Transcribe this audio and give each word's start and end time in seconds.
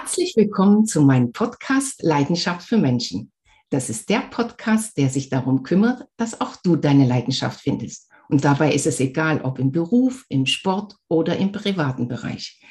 Herzlich 0.00 0.34
willkommen 0.34 0.86
zu 0.86 1.02
meinem 1.02 1.30
Podcast 1.30 2.02
Leidenschaft 2.02 2.66
für 2.66 2.78
Menschen. 2.78 3.30
Das 3.68 3.90
ist 3.90 4.08
der 4.08 4.20
Podcast, 4.20 4.96
der 4.96 5.10
sich 5.10 5.28
darum 5.28 5.62
kümmert, 5.62 6.06
dass 6.16 6.40
auch 6.40 6.56
du 6.56 6.76
deine 6.76 7.06
Leidenschaft 7.06 7.60
findest. 7.60 8.10
Und 8.30 8.42
dabei 8.42 8.72
ist 8.72 8.86
es 8.86 8.98
egal, 8.98 9.42
ob 9.42 9.58
im 9.58 9.72
Beruf, 9.72 10.24
im 10.30 10.46
Sport 10.46 10.96
oder 11.08 11.36
im 11.36 11.52
privaten 11.52 12.08
Bereich. 12.08 12.62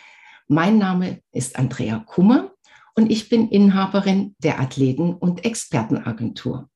Mein 0.48 0.80
Name 0.80 1.22
ist 1.32 1.56
Andrea 1.56 2.00
Kummer 2.00 2.52
und 2.96 3.12
ich 3.12 3.30
bin 3.30 3.48
Inhaberin 3.50 4.36
der 4.40 4.60
Athleten- 4.60 5.14
und 5.14 5.46
Expertenagentur. 5.46 6.68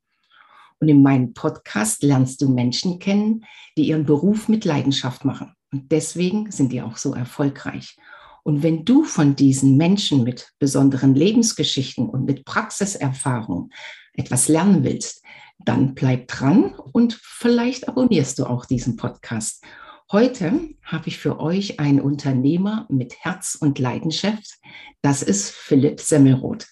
Und 0.79 0.87
in 0.87 1.01
meinem 1.01 1.33
Podcast 1.33 2.03
lernst 2.03 2.39
du 2.41 2.47
Menschen 2.47 2.99
kennen, 2.99 3.43
die 3.75 3.87
ihren 3.87 4.05
Beruf 4.05 4.47
mit 4.47 4.65
Leidenschaft 4.65 5.25
machen. 5.25 5.55
Und 5.71 5.91
deswegen 5.91 6.51
sind 6.51 6.71
die 6.71 6.83
auch 6.83 6.97
so 6.97 7.15
erfolgreich. 7.15 7.97
Und 8.43 8.61
wenn 8.61 8.85
du 8.85 9.03
von 9.03 9.35
diesen 9.35 9.77
Menschen 9.77 10.23
mit 10.23 10.49
besonderen 10.59 11.15
Lebensgeschichten 11.15 12.09
und 12.09 12.25
mit 12.25 12.45
Praxiserfahrung 12.45 13.69
etwas 14.13 14.47
lernen 14.49 14.83
willst, 14.83 15.23
dann 15.59 15.95
bleib 15.95 16.27
dran 16.27 16.75
und 16.75 17.13
vielleicht 17.21 17.87
abonnierst 17.87 18.39
du 18.39 18.45
auch 18.45 18.65
diesen 18.65 18.97
Podcast. 18.97 19.63
Heute 20.11 20.75
habe 20.83 21.07
ich 21.07 21.17
für 21.17 21.39
euch 21.39 21.79
einen 21.79 22.01
Unternehmer 22.01 22.85
mit 22.89 23.15
Herz 23.23 23.55
und 23.59 23.79
Leidenschaft. 23.79 24.59
Das 25.01 25.23
ist 25.23 25.49
Philipp 25.51 26.01
Semmelroth. 26.01 26.67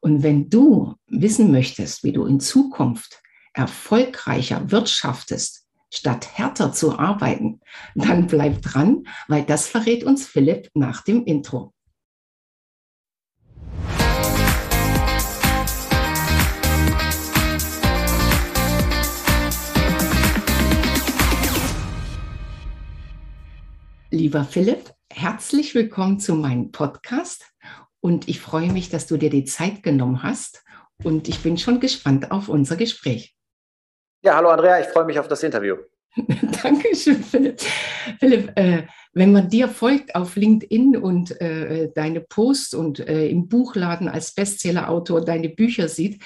Und 0.00 0.22
wenn 0.22 0.48
du 0.48 0.94
wissen 1.06 1.52
möchtest, 1.52 2.02
wie 2.02 2.12
du 2.12 2.24
in 2.24 2.40
Zukunft 2.40 3.22
erfolgreicher 3.52 4.70
wirtschaftest, 4.70 5.59
statt 5.90 6.38
härter 6.38 6.72
zu 6.72 6.98
arbeiten, 6.98 7.60
dann 7.94 8.26
bleib 8.26 8.62
dran, 8.62 9.04
weil 9.28 9.42
das 9.42 9.66
verrät 9.66 10.04
uns 10.04 10.26
Philipp 10.26 10.70
nach 10.74 11.02
dem 11.02 11.24
Intro. 11.24 11.74
Lieber 24.12 24.44
Philipp, 24.44 24.92
herzlich 25.08 25.74
willkommen 25.76 26.18
zu 26.18 26.34
meinem 26.34 26.72
Podcast 26.72 27.52
und 28.00 28.28
ich 28.28 28.40
freue 28.40 28.72
mich, 28.72 28.88
dass 28.88 29.06
du 29.06 29.16
dir 29.16 29.30
die 29.30 29.44
Zeit 29.44 29.84
genommen 29.84 30.24
hast 30.24 30.64
und 31.04 31.28
ich 31.28 31.40
bin 31.40 31.58
schon 31.58 31.78
gespannt 31.78 32.32
auf 32.32 32.48
unser 32.48 32.76
Gespräch. 32.76 33.36
Ja, 34.22 34.36
hallo 34.36 34.50
Andrea, 34.50 34.78
ich 34.80 34.86
freue 34.88 35.06
mich 35.06 35.18
auf 35.18 35.28
das 35.28 35.42
Interview. 35.42 35.76
Dankeschön, 36.62 37.22
Philipp. 37.22 37.60
Philipp, 38.18 38.52
äh, 38.58 38.86
wenn 39.14 39.32
man 39.32 39.48
dir 39.48 39.68
folgt 39.68 40.14
auf 40.14 40.36
LinkedIn 40.36 40.96
und 40.98 41.40
äh, 41.40 41.90
deine 41.94 42.20
Posts 42.20 42.74
und 42.74 43.00
äh, 43.00 43.28
im 43.28 43.48
Buchladen 43.48 44.08
als 44.08 44.34
Bestsellerautor 44.34 45.24
deine 45.24 45.48
Bücher 45.48 45.88
sieht, 45.88 46.22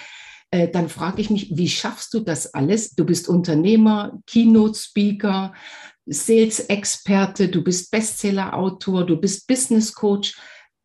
äh, 0.51 0.69
dann 0.69 0.89
frage 0.89 1.21
ich 1.21 1.31
mich, 1.31 1.57
wie 1.57 1.69
schaffst 1.69 2.13
du 2.15 2.21
das 2.21 2.53
alles? 2.53 2.97
Du 2.97 3.05
bist 3.05 3.29
Unternehmer, 3.29 4.19
Keynote-Speaker, 4.27 5.55
Sales-Experte, 6.07 7.49
du 7.49 7.63
bist 7.63 7.93
Bestsellerautor, 7.93 9.07
du 9.07 9.21
bist 9.21 9.47
Business 9.47 9.95
Coach. 9.95 10.37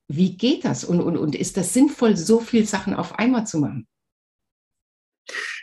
Wie 0.08 0.38
geht 0.38 0.64
das? 0.64 0.84
Und, 0.84 1.02
und, 1.02 1.18
und 1.18 1.36
ist 1.36 1.58
das 1.58 1.74
sinnvoll, 1.74 2.16
so 2.16 2.40
viele 2.40 2.66
Sachen 2.66 2.94
auf 2.94 3.18
einmal 3.18 3.48
zu 3.48 3.58
machen? 3.58 3.88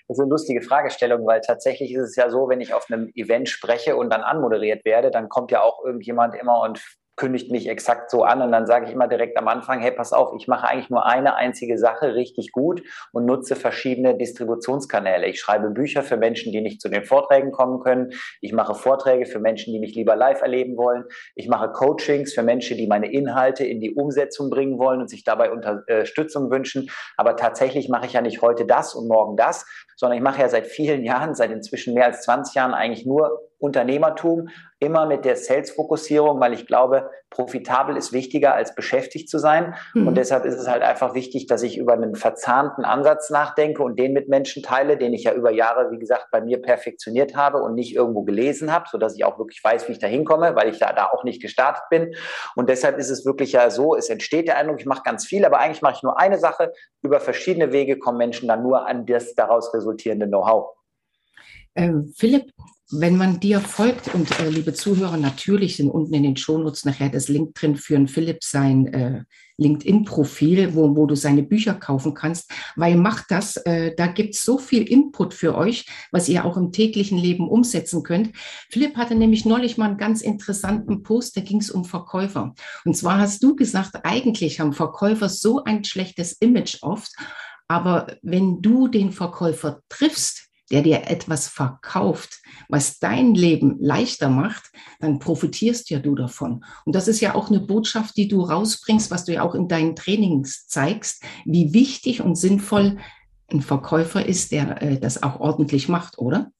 Das 0.08 0.18
ist 0.18 0.22
eine 0.22 0.30
lustige 0.30 0.62
Fragestellung, 0.62 1.26
weil 1.26 1.40
tatsächlich 1.40 1.92
ist 1.92 2.10
es 2.10 2.16
ja 2.16 2.30
so, 2.30 2.48
wenn 2.48 2.60
ich 2.60 2.74
auf 2.74 2.86
einem 2.90 3.10
Event 3.14 3.48
spreche 3.48 3.96
und 3.96 4.10
dann 4.10 4.22
anmoderiert 4.22 4.84
werde, 4.84 5.10
dann 5.10 5.28
kommt 5.28 5.50
ja 5.50 5.62
auch 5.62 5.84
irgendjemand 5.84 6.36
immer 6.36 6.60
und 6.60 6.80
kündigt 7.16 7.50
mich 7.50 7.68
exakt 7.68 8.10
so 8.10 8.22
an 8.24 8.42
und 8.42 8.52
dann 8.52 8.66
sage 8.66 8.86
ich 8.86 8.92
immer 8.92 9.08
direkt 9.08 9.38
am 9.38 9.48
Anfang, 9.48 9.80
hey, 9.80 9.90
pass 9.90 10.12
auf, 10.12 10.34
ich 10.36 10.48
mache 10.48 10.68
eigentlich 10.68 10.90
nur 10.90 11.06
eine 11.06 11.34
einzige 11.34 11.78
Sache 11.78 12.14
richtig 12.14 12.52
gut 12.52 12.82
und 13.12 13.24
nutze 13.24 13.56
verschiedene 13.56 14.16
Distributionskanäle. 14.16 15.26
Ich 15.26 15.40
schreibe 15.40 15.70
Bücher 15.70 16.02
für 16.02 16.18
Menschen, 16.18 16.52
die 16.52 16.60
nicht 16.60 16.80
zu 16.80 16.88
den 16.90 17.04
Vorträgen 17.04 17.52
kommen 17.52 17.80
können. 17.80 18.12
Ich 18.40 18.52
mache 18.52 18.74
Vorträge 18.74 19.24
für 19.24 19.40
Menschen, 19.40 19.72
die 19.72 19.80
mich 19.80 19.94
lieber 19.94 20.14
live 20.14 20.42
erleben 20.42 20.76
wollen. 20.76 21.04
Ich 21.34 21.48
mache 21.48 21.72
Coachings 21.72 22.34
für 22.34 22.42
Menschen, 22.42 22.76
die 22.76 22.86
meine 22.86 23.10
Inhalte 23.10 23.64
in 23.64 23.80
die 23.80 23.94
Umsetzung 23.94 24.50
bringen 24.50 24.78
wollen 24.78 25.00
und 25.00 25.08
sich 25.08 25.24
dabei 25.24 25.50
Unterstützung 25.50 26.50
wünschen. 26.50 26.90
Aber 27.16 27.36
tatsächlich 27.36 27.88
mache 27.88 28.06
ich 28.06 28.12
ja 28.12 28.20
nicht 28.20 28.42
heute 28.42 28.66
das 28.66 28.94
und 28.94 29.08
morgen 29.08 29.36
das, 29.36 29.64
sondern 29.96 30.18
ich 30.18 30.22
mache 30.22 30.42
ja 30.42 30.48
seit 30.48 30.66
vielen 30.66 31.04
Jahren, 31.04 31.34
seit 31.34 31.50
inzwischen 31.50 31.94
mehr 31.94 32.06
als 32.06 32.22
20 32.22 32.54
Jahren 32.54 32.74
eigentlich 32.74 33.06
nur 33.06 33.40
Unternehmertum, 33.58 34.48
immer 34.78 35.06
mit 35.06 35.24
der 35.24 35.36
Sales-Fokussierung, 35.36 36.38
weil 36.38 36.52
ich 36.52 36.66
glaube, 36.66 37.10
profitabel 37.30 37.96
ist 37.96 38.12
wichtiger 38.12 38.54
als 38.54 38.74
beschäftigt 38.74 39.30
zu 39.30 39.38
sein. 39.38 39.74
Mhm. 39.94 40.08
Und 40.08 40.16
deshalb 40.16 40.44
ist 40.44 40.58
es 40.58 40.68
halt 40.68 40.82
einfach 40.82 41.14
wichtig, 41.14 41.46
dass 41.46 41.62
ich 41.62 41.78
über 41.78 41.94
einen 41.94 42.14
verzahnten 42.14 42.84
Ansatz 42.84 43.30
nachdenke 43.30 43.82
und 43.82 43.98
den 43.98 44.12
mit 44.12 44.28
Menschen 44.28 44.62
teile, 44.62 44.98
den 44.98 45.14
ich 45.14 45.24
ja 45.24 45.32
über 45.32 45.50
Jahre, 45.50 45.90
wie 45.90 45.98
gesagt, 45.98 46.26
bei 46.30 46.42
mir 46.42 46.60
perfektioniert 46.60 47.34
habe 47.34 47.62
und 47.62 47.74
nicht 47.74 47.94
irgendwo 47.94 48.22
gelesen 48.22 48.72
habe, 48.72 48.86
sodass 48.90 49.16
ich 49.16 49.24
auch 49.24 49.38
wirklich 49.38 49.62
weiß, 49.64 49.88
wie 49.88 49.92
ich 49.92 49.98
da 49.98 50.06
hinkomme, 50.06 50.54
weil 50.54 50.68
ich 50.68 50.78
da, 50.78 50.92
da 50.92 51.06
auch 51.06 51.24
nicht 51.24 51.40
gestartet 51.40 51.84
bin. 51.88 52.14
Und 52.54 52.68
deshalb 52.68 52.98
ist 52.98 53.10
es 53.10 53.24
wirklich 53.24 53.52
ja 53.52 53.70
so, 53.70 53.96
es 53.96 54.10
entsteht 54.10 54.48
der 54.48 54.58
Eindruck, 54.58 54.80
ich 54.80 54.86
mache 54.86 55.02
ganz 55.04 55.24
viel, 55.26 55.44
aber 55.44 55.58
eigentlich 55.58 55.82
mache 55.82 55.94
ich 55.96 56.02
nur 56.02 56.20
eine 56.20 56.38
Sache. 56.38 56.72
Über 57.02 57.20
verschiedene 57.20 57.72
Wege 57.72 57.98
kommen 57.98 58.18
Menschen 58.18 58.48
dann 58.48 58.62
nur 58.62 58.86
an 58.86 59.06
das 59.06 59.34
daraus 59.34 59.72
resultierende 59.72 60.26
Know-how. 60.26 60.76
Ähm, 61.76 62.12
Philipp, 62.16 62.52
wenn 62.90 63.16
man 63.16 63.40
dir 63.40 63.60
folgt 63.60 64.14
und 64.14 64.38
äh, 64.38 64.48
liebe 64.48 64.72
Zuhörer, 64.72 65.16
natürlich 65.16 65.76
sind 65.76 65.90
unten 65.90 66.14
in 66.14 66.22
den 66.22 66.36
Shownotes 66.36 66.84
nachher 66.84 67.08
das 67.08 67.28
Link 67.28 67.54
drin 67.54 67.76
für 67.76 67.96
ein 67.96 68.06
Philipp 68.06 68.44
sein 68.44 68.86
äh, 68.94 69.24
LinkedIn-Profil, 69.58 70.74
wo, 70.74 70.94
wo 70.94 71.06
du 71.06 71.16
seine 71.16 71.42
Bücher 71.42 71.74
kaufen 71.74 72.14
kannst, 72.14 72.50
weil 72.76 72.96
macht 72.96 73.26
das, 73.30 73.56
äh, 73.56 73.94
da 73.96 74.06
gibt 74.06 74.34
es 74.34 74.44
so 74.44 74.58
viel 74.58 74.84
Input 74.84 75.34
für 75.34 75.56
euch, 75.56 75.86
was 76.12 76.28
ihr 76.28 76.44
auch 76.44 76.56
im 76.56 76.70
täglichen 76.72 77.18
Leben 77.18 77.48
umsetzen 77.48 78.02
könnt. 78.04 78.36
Philipp 78.70 78.96
hatte 78.96 79.16
nämlich 79.16 79.44
neulich 79.44 79.76
mal 79.76 79.86
einen 79.86 79.98
ganz 79.98 80.22
interessanten 80.22 81.02
Post, 81.02 81.36
da 81.36 81.40
ging 81.40 81.58
es 81.58 81.70
um 81.70 81.84
Verkäufer. 81.84 82.54
Und 82.84 82.96
zwar 82.96 83.18
hast 83.18 83.42
du 83.42 83.56
gesagt, 83.56 84.04
eigentlich 84.04 84.60
haben 84.60 84.72
Verkäufer 84.72 85.28
so 85.28 85.64
ein 85.64 85.84
schlechtes 85.84 86.34
Image 86.34 86.78
oft, 86.82 87.12
aber 87.68 88.16
wenn 88.22 88.62
du 88.62 88.86
den 88.86 89.10
Verkäufer 89.10 89.80
triffst, 89.88 90.45
der 90.70 90.82
dir 90.82 91.08
etwas 91.08 91.48
verkauft, 91.48 92.40
was 92.68 92.98
dein 92.98 93.34
Leben 93.34 93.76
leichter 93.80 94.28
macht, 94.28 94.72
dann 95.00 95.18
profitierst 95.18 95.90
ja 95.90 95.98
du 95.98 96.14
davon. 96.14 96.64
Und 96.84 96.94
das 96.94 97.08
ist 97.08 97.20
ja 97.20 97.34
auch 97.34 97.48
eine 97.48 97.60
Botschaft, 97.60 98.16
die 98.16 98.28
du 98.28 98.42
rausbringst, 98.42 99.10
was 99.10 99.24
du 99.24 99.32
ja 99.32 99.42
auch 99.42 99.54
in 99.54 99.68
deinen 99.68 99.94
Trainings 99.94 100.66
zeigst, 100.66 101.22
wie 101.44 101.72
wichtig 101.72 102.22
und 102.22 102.36
sinnvoll 102.36 102.98
ein 103.48 103.62
Verkäufer 103.62 104.26
ist, 104.26 104.52
der 104.52 104.82
äh, 104.82 104.98
das 104.98 105.22
auch 105.22 105.40
ordentlich 105.40 105.88
macht, 105.88 106.18
oder? 106.18 106.50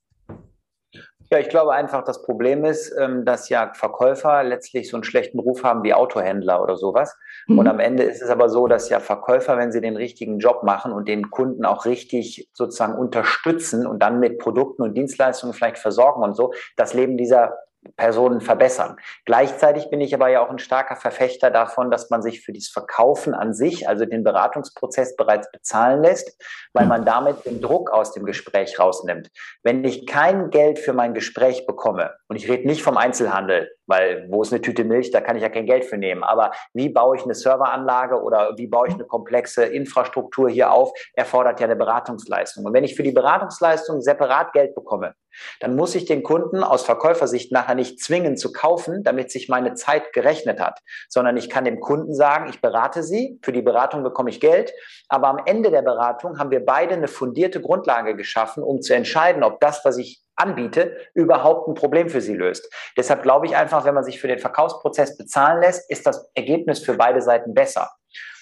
Ja, 1.30 1.38
ich 1.38 1.48
glaube 1.48 1.72
einfach, 1.72 2.04
das 2.04 2.22
Problem 2.22 2.64
ist, 2.64 2.94
ähm, 2.98 3.24
dass 3.24 3.48
ja 3.48 3.72
Verkäufer 3.74 4.44
letztlich 4.44 4.88
so 4.88 4.96
einen 4.96 5.04
schlechten 5.04 5.38
Ruf 5.38 5.64
haben 5.64 5.82
wie 5.82 5.92
Autohändler 5.92 6.62
oder 6.62 6.76
sowas. 6.76 7.16
Mhm. 7.46 7.58
Und 7.58 7.68
am 7.68 7.80
Ende 7.80 8.04
ist 8.04 8.22
es 8.22 8.30
aber 8.30 8.48
so, 8.48 8.66
dass 8.66 8.88
ja 8.88 9.00
Verkäufer, 9.00 9.56
wenn 9.56 9.72
sie 9.72 9.80
den 9.80 9.96
richtigen 9.96 10.38
Job 10.38 10.62
machen 10.62 10.92
und 10.92 11.08
den 11.08 11.30
Kunden 11.30 11.64
auch 11.64 11.84
richtig 11.84 12.48
sozusagen 12.52 12.94
unterstützen 12.94 13.86
und 13.86 14.02
dann 14.02 14.20
mit 14.20 14.38
Produkten 14.38 14.82
und 14.82 14.94
Dienstleistungen 14.94 15.52
vielleicht 15.52 15.78
versorgen 15.78 16.22
und 16.22 16.36
so, 16.36 16.52
das 16.76 16.94
Leben 16.94 17.16
dieser 17.16 17.56
Personen 17.96 18.40
verbessern. 18.40 18.96
Gleichzeitig 19.24 19.90
bin 19.90 20.00
ich 20.00 20.14
aber 20.14 20.28
ja 20.28 20.44
auch 20.44 20.50
ein 20.50 20.58
starker 20.58 20.96
Verfechter 20.96 21.50
davon, 21.50 21.90
dass 21.90 22.10
man 22.10 22.22
sich 22.22 22.42
für 22.42 22.52
das 22.52 22.68
Verkaufen 22.68 23.34
an 23.34 23.54
sich, 23.54 23.88
also 23.88 24.04
den 24.04 24.24
Beratungsprozess 24.24 25.16
bereits 25.16 25.50
bezahlen 25.50 26.02
lässt, 26.02 26.36
weil 26.72 26.86
man 26.86 27.04
damit 27.04 27.44
den 27.46 27.60
Druck 27.60 27.90
aus 27.90 28.12
dem 28.12 28.24
Gespräch 28.24 28.78
rausnimmt. 28.78 29.28
Wenn 29.62 29.84
ich 29.84 30.06
kein 30.06 30.50
Geld 30.50 30.78
für 30.78 30.92
mein 30.92 31.14
Gespräch 31.14 31.66
bekomme, 31.66 32.14
und 32.28 32.36
ich 32.36 32.48
rede 32.48 32.66
nicht 32.66 32.82
vom 32.82 32.96
Einzelhandel, 32.96 33.70
weil 33.86 34.26
wo 34.30 34.42
ist 34.42 34.52
eine 34.52 34.60
Tüte 34.60 34.84
Milch, 34.84 35.10
da 35.10 35.20
kann 35.20 35.36
ich 35.36 35.42
ja 35.42 35.48
kein 35.48 35.66
Geld 35.66 35.84
für 35.84 35.96
nehmen. 35.96 36.24
Aber 36.24 36.50
wie 36.74 36.88
baue 36.88 37.16
ich 37.16 37.24
eine 37.24 37.34
Serveranlage 37.34 38.20
oder 38.20 38.54
wie 38.56 38.66
baue 38.66 38.88
ich 38.88 38.94
eine 38.94 39.04
komplexe 39.04 39.64
Infrastruktur 39.64 40.48
hier 40.48 40.72
auf, 40.72 40.92
erfordert 41.14 41.60
ja 41.60 41.66
eine 41.66 41.76
Beratungsleistung. 41.76 42.64
Und 42.64 42.74
wenn 42.74 42.84
ich 42.84 42.96
für 42.96 43.02
die 43.02 43.12
Beratungsleistung 43.12 44.00
separat 44.00 44.52
Geld 44.52 44.74
bekomme, 44.74 45.14
dann 45.60 45.76
muss 45.76 45.94
ich 45.94 46.04
den 46.04 46.22
Kunden 46.22 46.62
aus 46.62 46.84
Verkäufersicht 46.84 47.52
nachher 47.52 47.74
nicht 47.74 48.00
zwingen 48.00 48.36
zu 48.36 48.52
kaufen, 48.52 49.02
damit 49.02 49.30
sich 49.30 49.48
meine 49.48 49.74
Zeit 49.74 50.12
gerechnet 50.12 50.60
hat, 50.60 50.80
sondern 51.08 51.36
ich 51.36 51.48
kann 51.50 51.64
dem 51.64 51.80
Kunden 51.80 52.14
sagen, 52.14 52.48
ich 52.48 52.60
berate 52.60 53.02
Sie, 53.02 53.38
für 53.42 53.52
die 53.52 53.62
Beratung 53.62 54.02
bekomme 54.02 54.30
ich 54.30 54.40
Geld, 54.40 54.72
aber 55.08 55.28
am 55.28 55.40
Ende 55.44 55.70
der 55.70 55.82
Beratung 55.82 56.38
haben 56.38 56.50
wir 56.50 56.64
beide 56.64 56.94
eine 56.94 57.08
fundierte 57.08 57.60
Grundlage 57.60 58.16
geschaffen, 58.16 58.62
um 58.62 58.80
zu 58.82 58.94
entscheiden, 58.94 59.42
ob 59.42 59.60
das, 59.60 59.84
was 59.84 59.98
ich 59.98 60.22
anbiete, 60.36 60.96
überhaupt 61.14 61.66
ein 61.68 61.74
Problem 61.74 62.08
für 62.08 62.20
sie 62.20 62.34
löst. 62.34 62.70
Deshalb 62.96 63.22
glaube 63.22 63.46
ich 63.46 63.56
einfach, 63.56 63.84
wenn 63.84 63.94
man 63.94 64.04
sich 64.04 64.20
für 64.20 64.28
den 64.28 64.38
Verkaufsprozess 64.38 65.16
bezahlen 65.16 65.62
lässt, 65.62 65.90
ist 65.90 66.06
das 66.06 66.30
Ergebnis 66.34 66.80
für 66.80 66.94
beide 66.94 67.22
Seiten 67.22 67.54
besser. 67.54 67.90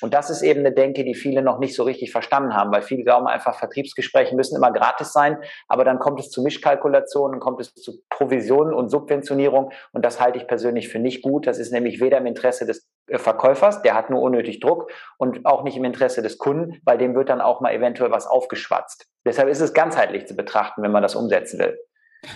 Und 0.00 0.14
das 0.14 0.30
ist 0.30 0.42
eben 0.42 0.60
eine 0.60 0.72
Denke, 0.72 1.04
die 1.04 1.14
viele 1.14 1.42
noch 1.42 1.58
nicht 1.58 1.74
so 1.74 1.82
richtig 1.82 2.12
verstanden 2.12 2.54
haben, 2.54 2.72
weil 2.72 2.82
viele 2.82 3.04
glauben 3.04 3.26
einfach, 3.26 3.58
Vertriebsgespräche 3.58 4.34
müssen 4.34 4.56
immer 4.56 4.72
gratis 4.72 5.12
sein, 5.12 5.38
aber 5.68 5.84
dann 5.84 5.98
kommt 5.98 6.20
es 6.20 6.30
zu 6.30 6.42
Mischkalkulationen, 6.42 7.40
kommt 7.40 7.60
es 7.60 7.74
zu 7.74 8.02
Provisionen 8.10 8.74
und 8.74 8.90
Subventionierung 8.90 9.72
und 9.92 10.04
das 10.04 10.20
halte 10.20 10.38
ich 10.38 10.46
persönlich 10.46 10.88
für 10.88 10.98
nicht 10.98 11.22
gut. 11.22 11.46
Das 11.46 11.58
ist 11.58 11.72
nämlich 11.72 12.00
weder 12.00 12.18
im 12.18 12.26
Interesse 12.26 12.66
des 12.66 12.88
äh, 13.08 13.18
Verkäufers, 13.18 13.82
der 13.82 13.94
hat 13.94 14.10
nur 14.10 14.22
unnötig 14.22 14.60
Druck 14.60 14.90
und 15.18 15.46
auch 15.46 15.62
nicht 15.62 15.76
im 15.76 15.84
Interesse 15.84 16.22
des 16.22 16.38
Kunden, 16.38 16.80
weil 16.84 16.98
dem 16.98 17.14
wird 17.14 17.28
dann 17.28 17.40
auch 17.40 17.60
mal 17.60 17.72
eventuell 17.72 18.10
was 18.10 18.26
aufgeschwatzt. 18.26 19.06
Deshalb 19.26 19.48
ist 19.48 19.60
es 19.60 19.72
ganzheitlich 19.72 20.26
zu 20.26 20.36
betrachten, 20.36 20.82
wenn 20.82 20.92
man 20.92 21.02
das 21.02 21.14
umsetzen 21.14 21.58
will. 21.58 21.78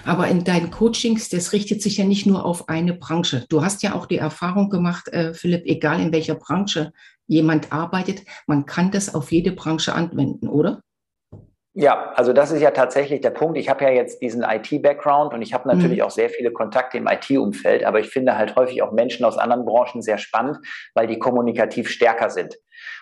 Aber 0.04 0.28
in 0.28 0.44
deinen 0.44 0.70
Coachings, 0.70 1.28
das 1.28 1.52
richtet 1.52 1.82
sich 1.82 1.96
ja 1.96 2.04
nicht 2.04 2.26
nur 2.26 2.44
auf 2.44 2.68
eine 2.68 2.94
Branche. 2.94 3.46
Du 3.48 3.62
hast 3.62 3.82
ja 3.82 3.94
auch 3.94 4.06
die 4.06 4.18
Erfahrung 4.18 4.70
gemacht, 4.70 5.08
äh, 5.08 5.34
Philipp, 5.34 5.64
egal 5.66 6.00
in 6.00 6.12
welcher 6.12 6.34
Branche 6.34 6.92
jemand 7.26 7.72
arbeitet, 7.72 8.22
man 8.46 8.66
kann 8.66 8.90
das 8.90 9.14
auf 9.14 9.32
jede 9.32 9.52
Branche 9.52 9.94
anwenden, 9.94 10.48
oder? 10.48 10.82
Ja, 11.80 12.10
also 12.16 12.32
das 12.32 12.50
ist 12.50 12.60
ja 12.60 12.72
tatsächlich 12.72 13.20
der 13.20 13.30
Punkt. 13.30 13.56
Ich 13.56 13.68
habe 13.68 13.84
ja 13.84 13.90
jetzt 13.90 14.20
diesen 14.20 14.42
IT-Background 14.42 15.32
und 15.32 15.42
ich 15.42 15.54
habe 15.54 15.68
natürlich 15.68 15.98
mhm. 15.98 16.04
auch 16.06 16.10
sehr 16.10 16.28
viele 16.28 16.50
Kontakte 16.50 16.98
im 16.98 17.06
IT-Umfeld, 17.06 17.84
aber 17.84 18.00
ich 18.00 18.08
finde 18.08 18.36
halt 18.36 18.56
häufig 18.56 18.82
auch 18.82 18.90
Menschen 18.90 19.24
aus 19.24 19.38
anderen 19.38 19.64
Branchen 19.64 20.02
sehr 20.02 20.18
spannend, 20.18 20.58
weil 20.94 21.06
die 21.06 21.20
kommunikativ 21.20 21.88
stärker 21.88 22.30
sind. 22.30 22.56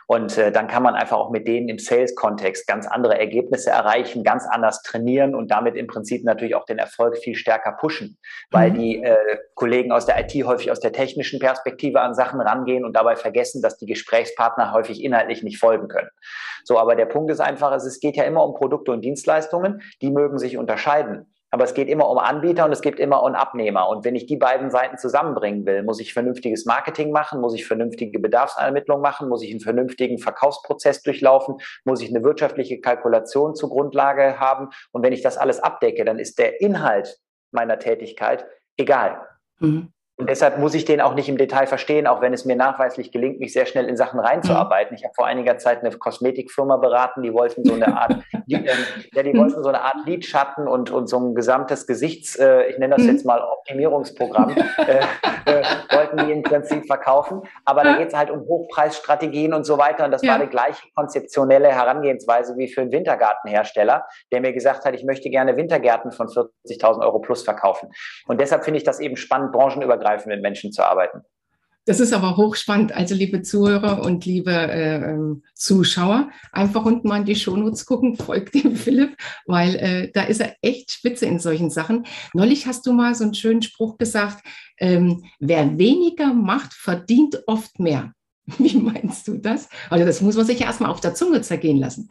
Und 0.07 0.39
äh, 0.39 0.53
dann 0.53 0.69
kann 0.69 0.83
man 0.83 0.95
einfach 0.95 1.17
auch 1.17 1.31
mit 1.31 1.49
denen 1.49 1.69
im 1.69 1.79
Sales-Kontext 1.79 2.67
ganz 2.69 2.87
andere 2.87 3.19
Ergebnisse 3.19 3.71
erreichen, 3.71 4.23
ganz 4.23 4.47
anders 4.49 4.83
trainieren 4.83 5.35
und 5.35 5.51
damit 5.51 5.75
im 5.75 5.89
Prinzip 5.89 6.25
natürlich 6.25 6.55
auch 6.55 6.65
den 6.65 6.79
Erfolg 6.79 7.17
viel 7.17 7.35
stärker 7.35 7.73
pushen, 7.73 8.19
weil 8.51 8.71
mhm. 8.71 8.75
die 8.75 9.03
äh, 9.03 9.17
Kollegen 9.55 9.91
aus 9.91 10.07
der 10.07 10.21
IT 10.21 10.33
häufig 10.45 10.71
aus 10.71 10.81
der 10.81 10.93
technischen 10.93 11.41
Perspektive 11.41 12.01
an 12.01 12.15
Sachen 12.15 12.41
rangehen 12.41 12.85
und 12.85 12.95
dabei 12.95 13.17
vergessen, 13.17 13.63
dass 13.63 13.79
die 13.79 13.87
Gesprächspartner 13.87 14.73
häufig 14.73 15.03
inhaltlich 15.03 15.43
nicht 15.43 15.59
folgen 15.59 15.89
können. 15.89 16.11
So, 16.65 16.79
aber 16.79 16.95
der 16.95 17.07
Punkt 17.07 17.31
ist 17.31 17.41
einfach, 17.41 17.73
es 17.73 18.01
geht 18.01 18.17
ja 18.17 18.25
immer 18.25 18.45
um 18.45 18.55
Produkte 18.67 18.91
und 18.91 19.05
Dienstleistungen, 19.05 19.81
die 20.03 20.11
mögen 20.11 20.39
sich 20.39 20.59
unterscheiden. 20.59 21.33
Aber 21.53 21.63
es 21.63 21.75
geht 21.75 21.89
immer 21.89 22.11
um 22.11 22.19
Anbieter 22.19 22.65
und 22.65 22.73
es 22.73 22.81
geht 22.81 22.99
immer 22.99 23.23
um 23.23 23.37
Abnehmer. 23.37 23.89
Und 23.89 24.05
wenn 24.05 24.17
ich 24.17 24.27
die 24.27 24.37
beiden 24.37 24.73
Seiten 24.73 24.99
zusammenbringen 24.99 25.65
will, 25.65 25.85
muss 25.85 26.01
ich 26.01 26.13
vernünftiges 26.13 26.67
Marketing 26.67 27.13
machen, 27.13 27.41
muss 27.41 27.55
ich 27.55 27.65
vernünftige 27.65 28.19
Bedarfsermittlung 28.19 29.01
machen, 29.01 29.29
muss 29.29 29.45
ich 29.45 29.53
einen 29.53 29.61
vernünftigen 29.61 30.19
Verkaufsprozess 30.19 31.03
durchlaufen, 31.03 31.59
muss 31.85 32.03
ich 32.03 32.11
eine 32.11 32.25
wirtschaftliche 32.25 32.81
Kalkulation 32.81 33.55
zur 33.55 33.71
Grundlage 33.71 34.41
haben. 34.41 34.71
Und 34.91 35.05
wenn 35.05 35.13
ich 35.13 35.23
das 35.23 35.39
alles 35.39 35.61
abdecke, 35.61 36.05
dann 36.05 36.19
ist 36.19 36.41
der 36.41 36.61
Inhalt 36.61 37.21
meiner 37.53 37.79
Tätigkeit 37.79 38.45
egal. 38.77 39.21
Mhm. 39.61 39.93
Und 40.27 40.31
deshalb 40.31 40.59
muss 40.59 40.75
ich 40.75 40.85
den 40.85 41.01
auch 41.01 41.15
nicht 41.15 41.29
im 41.29 41.39
Detail 41.39 41.69
verstehen, 41.69 42.09
auch 42.09 42.21
wenn 42.21 42.35
es 42.35 42.45
mir 42.45 42.57
nachweislich 42.57 43.13
gelingt, 43.13 43.39
mich 43.39 43.53
sehr 43.53 43.65
schnell 43.65 43.89
in 43.89 43.97
Sachen 43.97 44.19
reinzuarbeiten. 44.19 44.93
Mhm. 44.93 44.97
Ich 44.97 45.05
habe 45.05 45.15
vor 45.15 45.25
einiger 45.25 45.57
Zeit 45.59 45.85
eine 45.85 45.97
Kosmetikfirma 45.97 46.79
beraten, 46.79 47.23
die 47.23 47.33
wollten 47.33 47.65
so 47.65 47.75
eine 47.75 47.97
Art, 47.97 48.17
die, 48.47 48.55
äh, 48.55 48.73
ja, 49.15 49.23
die 49.23 49.39
wollten 49.39 49.63
so 49.63 49.69
eine 49.69 49.83
Art 49.83 50.05
Lidschatten 50.05 50.67
und, 50.67 50.91
und 50.91 51.09
so 51.09 51.21
ein 51.21 51.37
gesamtes 51.37 51.87
Gesichts, 51.87 52.35
äh, 52.35 52.65
ich 52.65 52.77
nenne 52.77 52.97
das 52.97 53.05
mhm. 53.05 53.13
jetzt 53.13 53.25
mal 53.25 53.41
Optimierungsprogramm, 53.41 54.57
äh, 54.79 54.99
äh, 55.45 55.65
wollten 55.95 56.17
die 56.17 56.33
im 56.33 56.43
Prinzip 56.43 56.87
verkaufen. 56.89 57.43
Aber 57.65 57.85
da 57.85 57.97
geht 57.97 58.09
es 58.09 58.15
halt 58.15 58.33
um 58.33 58.41
Hochpreisstrategien 58.41 59.55
und 59.55 59.63
so 59.63 59.79
weiter. 59.79 60.07
Und 60.07 60.11
das 60.11 60.23
ja. 60.23 60.33
war 60.33 60.41
die 60.41 60.51
gleiche 60.51 60.83
konzeptionelle 60.97 61.69
Herangehensweise 61.69 62.57
wie 62.57 62.67
für 62.67 62.81
einen 62.81 62.91
Wintergartenhersteller, 62.91 64.05
der 64.33 64.41
mir 64.41 64.53
gesagt 64.53 64.85
hat, 64.85 64.95
ich 64.95 65.05
möchte 65.05 65.31
gerne 65.31 65.57
Wintergärten 65.57 66.11
von 66.11 66.27
40.000 66.27 67.01
Euro 67.05 67.21
plus 67.21 67.45
verkaufen. 67.45 67.91
Und 68.27 68.41
deshalb 68.41 68.65
finde 68.65 68.79
ich 68.79 68.85
das 68.85 68.99
eben 68.99 69.17
spannend, 69.17 69.53
branchenübergreifend 69.53 70.16
übergreifend 70.17 70.43
Menschen 70.43 70.73
zu 70.73 70.85
arbeiten. 70.85 71.23
Das 71.89 72.01
ist 72.01 72.13
aber 72.13 72.37
hochspannend. 72.37 72.93
Also 72.93 73.15
liebe 73.15 73.43
Zuhörer 73.43 74.05
und 74.05 74.25
liebe 74.25 74.51
äh, 74.51 74.97
ähm, 74.97 75.45
Zuschauer, 75.55 76.31
einfach 76.51 76.85
unten 76.85 77.07
mal 77.07 77.19
in 77.19 77.25
die 77.27 77.37
Shownotes 77.37 77.87
gucken, 77.87 78.17
folgt 78.17 78.55
dem 78.55 78.75
Philipp, 78.77 79.17
weil 79.47 79.77
äh, 79.77 80.11
da 80.13 80.25
ist 80.25 80.41
er 80.41 80.57
echt 80.63 80.91
spitze 80.91 81.27
in 81.27 81.39
solchen 81.39 81.71
Sachen. 81.71 82.05
Neulich 82.35 82.67
hast 82.67 82.87
du 82.87 82.93
mal 82.93 83.15
so 83.15 83.23
einen 83.23 83.35
schönen 83.35 83.63
Spruch 83.63 83.99
gesagt, 83.99 84.45
ähm, 84.79 85.25
wer 85.39 85.79
weniger 85.79 86.35
macht, 86.35 86.75
verdient 86.75 87.41
oft 87.47 87.79
mehr. 87.79 88.13
Wie 88.59 88.77
meinst 88.79 89.29
du 89.29 89.37
das? 89.37 89.69
Also 89.89 90.05
das 90.05 90.21
muss 90.21 90.37
man 90.37 90.47
sich 90.47 90.59
ja 90.59 90.67
erstmal 90.67 90.91
auf 90.91 91.01
der 91.01 91.15
Zunge 91.15 91.41
zergehen 91.43 91.79
lassen. 91.79 92.11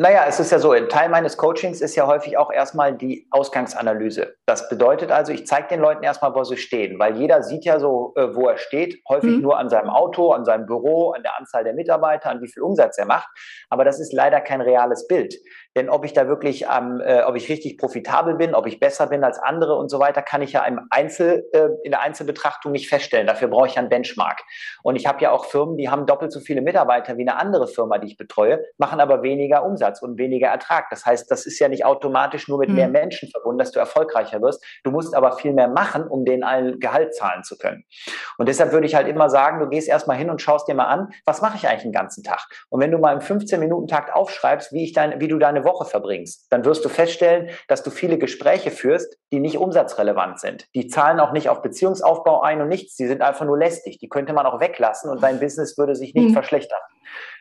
Naja, 0.00 0.26
es 0.28 0.38
ist 0.38 0.52
ja 0.52 0.60
so, 0.60 0.70
ein 0.70 0.88
Teil 0.88 1.08
meines 1.08 1.36
Coachings 1.36 1.80
ist 1.80 1.96
ja 1.96 2.06
häufig 2.06 2.38
auch 2.38 2.52
erstmal 2.52 2.96
die 2.96 3.26
Ausgangsanalyse. 3.32 4.36
Das 4.46 4.68
bedeutet 4.68 5.10
also, 5.10 5.32
ich 5.32 5.44
zeige 5.44 5.66
den 5.66 5.80
Leuten 5.80 6.04
erstmal, 6.04 6.36
wo 6.36 6.44
sie 6.44 6.56
stehen, 6.56 7.00
weil 7.00 7.16
jeder 7.16 7.42
sieht 7.42 7.64
ja 7.64 7.80
so, 7.80 8.12
äh, 8.14 8.32
wo 8.32 8.46
er 8.46 8.58
steht, 8.58 9.02
häufig 9.08 9.32
mhm. 9.32 9.40
nur 9.40 9.58
an 9.58 9.68
seinem 9.68 9.90
Auto, 9.90 10.30
an 10.30 10.44
seinem 10.44 10.66
Büro, 10.66 11.10
an 11.10 11.24
der 11.24 11.36
Anzahl 11.36 11.64
der 11.64 11.72
Mitarbeiter, 11.72 12.30
an 12.30 12.40
wie 12.40 12.46
viel 12.46 12.62
Umsatz 12.62 12.96
er 12.96 13.06
macht. 13.06 13.28
Aber 13.70 13.84
das 13.84 13.98
ist 13.98 14.12
leider 14.12 14.40
kein 14.40 14.60
reales 14.60 15.08
Bild. 15.08 15.34
Denn 15.76 15.90
ob 15.90 16.04
ich 16.04 16.12
da 16.12 16.26
wirklich, 16.28 16.64
ähm, 16.64 17.00
äh, 17.04 17.22
ob 17.22 17.36
ich 17.36 17.48
richtig 17.48 17.78
profitabel 17.78 18.34
bin, 18.34 18.54
ob 18.54 18.66
ich 18.66 18.80
besser 18.80 19.06
bin 19.06 19.22
als 19.22 19.38
andere 19.38 19.76
und 19.76 19.90
so 19.90 20.00
weiter, 20.00 20.22
kann 20.22 20.42
ich 20.42 20.52
ja 20.52 20.64
im 20.64 20.80
Einzel, 20.90 21.46
äh, 21.52 21.68
in 21.84 21.92
der 21.92 22.00
Einzelbetrachtung 22.00 22.72
nicht 22.72 22.88
feststellen. 22.88 23.26
Dafür 23.26 23.48
brauche 23.48 23.66
ich 23.66 23.78
einen 23.78 23.88
Benchmark. 23.88 24.42
Und 24.82 24.96
ich 24.96 25.06
habe 25.06 25.20
ja 25.22 25.30
auch 25.30 25.44
Firmen, 25.44 25.76
die 25.76 25.88
haben 25.88 26.06
doppelt 26.06 26.32
so 26.32 26.40
viele 26.40 26.62
Mitarbeiter 26.62 27.16
wie 27.16 27.22
eine 27.22 27.38
andere 27.38 27.68
Firma, 27.68 27.98
die 27.98 28.08
ich 28.08 28.16
betreue, 28.16 28.64
machen 28.78 29.00
aber 29.00 29.22
weniger 29.22 29.64
Umsatz 29.64 30.02
und 30.02 30.18
weniger 30.18 30.48
Ertrag. 30.48 30.86
Das 30.90 31.06
heißt, 31.06 31.30
das 31.30 31.46
ist 31.46 31.58
ja 31.58 31.68
nicht 31.68 31.84
automatisch 31.84 32.48
nur 32.48 32.58
mit 32.58 32.70
mhm. 32.70 32.74
mehr 32.74 32.88
Menschen 32.88 33.28
verbunden, 33.30 33.58
dass 33.58 33.70
du 33.70 33.78
erfolgreicher 33.78 34.42
wirst. 34.42 34.64
Du 34.82 34.90
musst 34.90 35.14
aber 35.14 35.32
viel 35.36 35.52
mehr 35.52 35.68
machen, 35.68 36.08
um 36.08 36.24
denen 36.24 36.42
allen 36.42 36.80
Gehalt 36.80 37.14
zahlen 37.14 37.44
zu 37.44 37.56
können. 37.56 37.84
Und 38.38 38.48
deshalb 38.48 38.72
würde 38.72 38.86
ich 38.86 38.94
halt 38.94 39.06
immer 39.06 39.30
sagen, 39.30 39.60
du 39.60 39.68
gehst 39.68 39.88
erstmal 39.88 40.16
hin 40.16 40.30
und 40.30 40.42
schaust 40.42 40.66
dir 40.66 40.74
mal 40.74 40.86
an, 40.86 41.10
was 41.24 41.40
mache 41.42 41.56
ich 41.56 41.68
eigentlich 41.68 41.82
den 41.82 41.92
ganzen 41.92 42.24
Tag? 42.24 42.48
Und 42.68 42.80
wenn 42.80 42.90
du 42.90 42.98
mal 42.98 43.12
im 43.12 43.20
15-Minuten-Takt 43.20 44.12
aufschreibst, 44.12 44.72
wie 44.72 44.84
ich 44.84 44.92
dein, 44.92 45.20
wie 45.20 45.28
du 45.28 45.38
deine 45.38 45.64
Woche 45.68 45.84
verbringst, 45.84 46.46
dann 46.50 46.64
wirst 46.64 46.84
du 46.84 46.88
feststellen, 46.88 47.50
dass 47.68 47.82
du 47.82 47.90
viele 47.90 48.18
Gespräche 48.18 48.70
führst, 48.70 49.16
die 49.30 49.38
nicht 49.38 49.58
umsatzrelevant 49.58 50.40
sind. 50.40 50.66
Die 50.74 50.88
zahlen 50.88 51.20
auch 51.20 51.32
nicht 51.32 51.48
auf 51.48 51.62
Beziehungsaufbau 51.62 52.40
ein 52.40 52.60
und 52.60 52.68
nichts. 52.68 52.96
Die 52.96 53.06
sind 53.06 53.22
einfach 53.22 53.44
nur 53.44 53.58
lästig. 53.58 53.98
Die 53.98 54.08
könnte 54.08 54.32
man 54.32 54.46
auch 54.46 54.60
weglassen 54.60 55.10
und 55.10 55.22
dein 55.22 55.38
Business 55.38 55.78
würde 55.78 55.94
sich 55.94 56.14
nicht 56.14 56.30
mhm. 56.30 56.32
verschlechtern. 56.32 56.80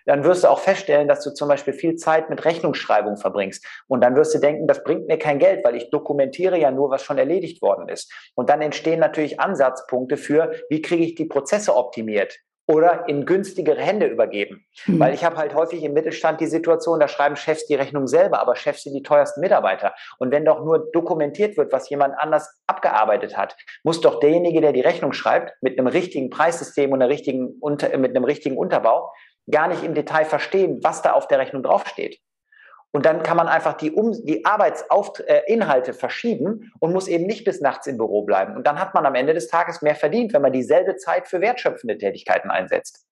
Dann 0.06 0.24
wirst 0.24 0.44
du 0.44 0.50
auch 0.50 0.60
feststellen, 0.60 1.08
dass 1.08 1.24
du 1.24 1.34
zum 1.34 1.50
Beispiel 1.50 1.74
viel 1.74 1.96
Zeit 1.96 2.30
mit 2.30 2.46
Rechnungsschreibung 2.46 3.18
verbringst. 3.18 3.66
Und 3.88 4.02
dann 4.02 4.16
wirst 4.16 4.34
du 4.34 4.40
denken, 4.40 4.68
das 4.68 4.84
bringt 4.84 5.08
mir 5.08 5.18
kein 5.18 5.40
Geld, 5.40 5.66
weil 5.66 5.76
ich 5.76 5.90
dokumentiere 5.90 6.58
ja 6.58 6.72
nur, 6.72 6.90
was 6.90 7.04
schon 7.04 7.18
erledigt 7.18 7.62
worden 7.62 7.90
ist. 7.90 8.12
Und 8.34 8.50
dann 8.50 8.62
entstehen 8.62 9.00
natürlich 9.00 9.40
Ansatzpunkte 9.40 10.16
für, 10.16 10.54
wie 10.70 10.82
kriege 10.82 11.04
ich 11.04 11.16
die 11.16 11.26
Prozesse 11.26 11.76
optimiert? 11.76 12.40
Oder 12.68 13.08
in 13.08 13.26
günstigere 13.26 13.82
Hände 13.82 14.06
übergeben. 14.08 14.66
Mhm. 14.86 15.00
Weil 15.00 15.14
ich 15.14 15.24
habe 15.24 15.38
halt 15.38 15.56
häufig 15.56 15.84
im 15.84 15.94
Mittelstand 15.94 16.42
die 16.42 16.48
Situation, 16.48 17.00
da 17.00 17.08
schreiben 17.08 17.38
Chefs 17.38 17.66
die 17.66 17.76
Rechnung 17.76 18.08
selber, 18.08 18.40
aber 18.40 18.56
Chefs 18.56 18.84
sind 18.84 18.94
die 18.94 19.04
teuersten 19.04 19.40
Mitarbeiter. 19.40 19.96
Und 20.20 20.32
wenn 20.32 20.46
doch 20.46 20.64
nur 20.64 20.92
dokumentiert 20.92 21.58
wird, 21.58 21.72
was 21.72 21.90
jemand 21.90 22.16
anders 22.18 22.62
abgearbeitet 22.68 23.38
hat, 23.38 23.56
muss 23.84 24.02
doch 24.02 24.20
derjenige, 24.20 24.60
der 24.62 24.74
die 24.74 24.82
Rechnung 24.82 25.14
schreibt, 25.14 25.54
mit 25.62 25.80
einem 25.80 25.88
richtigen 25.88 26.30
Preissystem 26.30 26.92
und 26.92 27.02
einer 27.02 27.10
richtigen, 27.10 27.60
mit 27.98 28.16
einem 28.16 28.26
richtigen 28.26 28.58
Unterbau, 28.58 29.12
gar 29.50 29.70
nicht 29.70 29.84
im 29.84 29.94
Detail 29.94 30.26
verstehen, 30.26 30.80
was 30.84 31.02
da 31.02 31.14
auf 31.14 31.28
der 31.28 31.40
Rechnung 31.40 31.64
draufsteht. 31.64 32.20
Und 32.92 33.06
dann 33.06 33.22
kann 33.22 33.38
man 33.38 33.48
einfach 33.48 33.74
die, 33.74 33.92
um 33.92 34.12
die 34.12 34.46
Arbeitsinhalte 34.46 35.92
äh, 35.92 35.94
verschieben 35.94 36.72
und 36.80 36.94
muss 36.94 37.08
eben 37.08 37.26
nicht 37.26 37.44
bis 37.44 37.62
nachts 37.62 37.88
im 37.88 37.98
Büro 37.98 38.24
bleiben. 38.24 38.56
Und 38.56 38.66
dann 38.66 38.80
hat 38.80 38.94
man 38.94 39.06
am 39.06 39.16
Ende 39.16 39.34
des 39.34 39.48
Tages 39.48 39.82
mehr 39.82 39.96
verdient, 39.96 40.34
wenn 40.34 40.42
man 40.42 40.54
dieselbe 40.54 40.96
Zeit 40.96 41.28
für 41.28 41.42
wertschöpfende 41.42 41.98
Tätigkeiten 41.98 42.50
einsetzt 42.50 43.07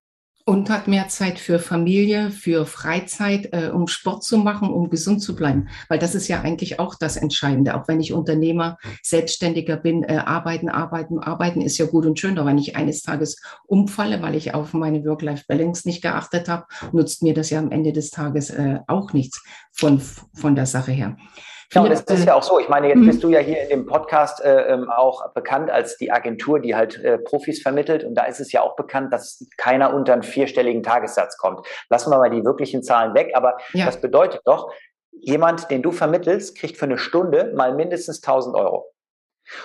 und 0.46 0.70
hat 0.70 0.88
mehr 0.88 1.08
Zeit 1.08 1.40
für 1.40 1.58
Familie, 1.58 2.30
für 2.30 2.68
Freizeit, 2.68 3.50
äh, 3.52 3.70
um 3.70 3.88
Sport 3.88 4.24
zu 4.24 4.38
machen, 4.38 4.70
um 4.70 4.92
gesund 4.92 5.22
zu 5.22 5.36
bleiben. 5.36 5.70
Weil 5.90 5.98
das 5.98 6.14
ist 6.14 6.28
ja 6.28 6.42
eigentlich 6.42 6.80
auch 6.80 6.94
das 6.94 7.18
Entscheidende. 7.18 7.76
Auch 7.76 7.88
wenn 7.88 8.00
ich 8.00 8.14
Unternehmer, 8.14 8.78
Selbstständiger 9.02 9.76
bin, 9.76 10.04
äh, 10.04 10.18
arbeiten, 10.18 10.70
arbeiten, 10.70 11.18
arbeiten 11.18 11.62
ist 11.62 11.80
ja 11.80 11.88
gut 11.88 12.06
und 12.06 12.20
schön. 12.20 12.38
Aber 12.38 12.50
wenn 12.50 12.60
ich 12.60 12.76
eines 12.76 13.02
Tages 13.02 13.42
umfalle, 13.66 14.22
weil 14.22 14.36
ich 14.36 14.54
auf 14.54 14.74
meine 14.74 15.04
Work-Life-Balance 15.04 15.88
nicht 15.88 16.04
geachtet 16.04 16.48
habe, 16.48 16.68
nutzt 16.92 17.24
mir 17.24 17.34
das 17.34 17.50
ja 17.50 17.58
am 17.58 17.72
Ende 17.72 17.92
des 17.92 18.12
Tages 18.12 18.52
äh, 18.52 18.80
auch 18.86 19.14
nichts 19.14 19.44
von, 19.72 20.00
von 20.00 20.56
der 20.56 20.68
Sache 20.68 20.92
her. 20.92 21.18
Ja, 21.74 21.82
und 21.82 21.92
das 21.92 22.02
ist 22.02 22.26
ja 22.26 22.36
auch 22.36 22.44
so. 22.44 22.60
Ich 22.60 22.70
meine, 22.70 22.88
jetzt 22.88 23.00
mhm. 23.00 23.08
bist 23.08 23.24
du 23.24 23.30
ja 23.30 23.40
hier 23.40 23.62
in 23.64 23.70
dem 23.70 23.86
Podcast 23.86 24.44
äh, 24.44 24.74
ähm, 24.74 24.90
auch 24.90 25.34
bekannt 25.34 25.70
als 25.70 25.98
die 25.98 26.12
Agentur, 26.12 26.60
die 26.60 26.76
halt 26.76 27.04
äh, 27.04 27.18
Profis 27.18 27.62
vermittelt. 27.62 28.04
Und 28.04 28.16
da 28.16 28.26
ist 28.26 28.40
es 28.40 28.52
ja 28.52 28.62
auch 28.62 28.76
bekannt, 28.76 29.12
dass 29.12 29.46
keiner 29.58 29.94
unter 29.94 30.14
einen 30.14 30.24
vierstelligen 30.24 30.84
Tagessatz 30.84 31.38
kommt. 31.38 31.66
Lassen 31.90 32.12
wir 32.12 32.18
mal 32.18 32.30
die 32.30 32.44
wirklichen 32.44 32.84
Zahlen 32.84 33.14
weg. 33.14 33.32
Aber 33.34 33.58
ja. 33.74 33.86
das 33.86 34.00
bedeutet 34.00 34.42
doch, 34.46 34.72
jemand, 35.12 35.72
den 35.72 35.82
du 35.82 35.92
vermittelst, 35.92 36.58
kriegt 36.58 36.78
für 36.78 36.86
eine 36.86 36.98
Stunde 36.98 37.54
mal 37.56 37.74
mindestens 37.74 38.22
1000 38.24 38.56
Euro. 38.56 38.95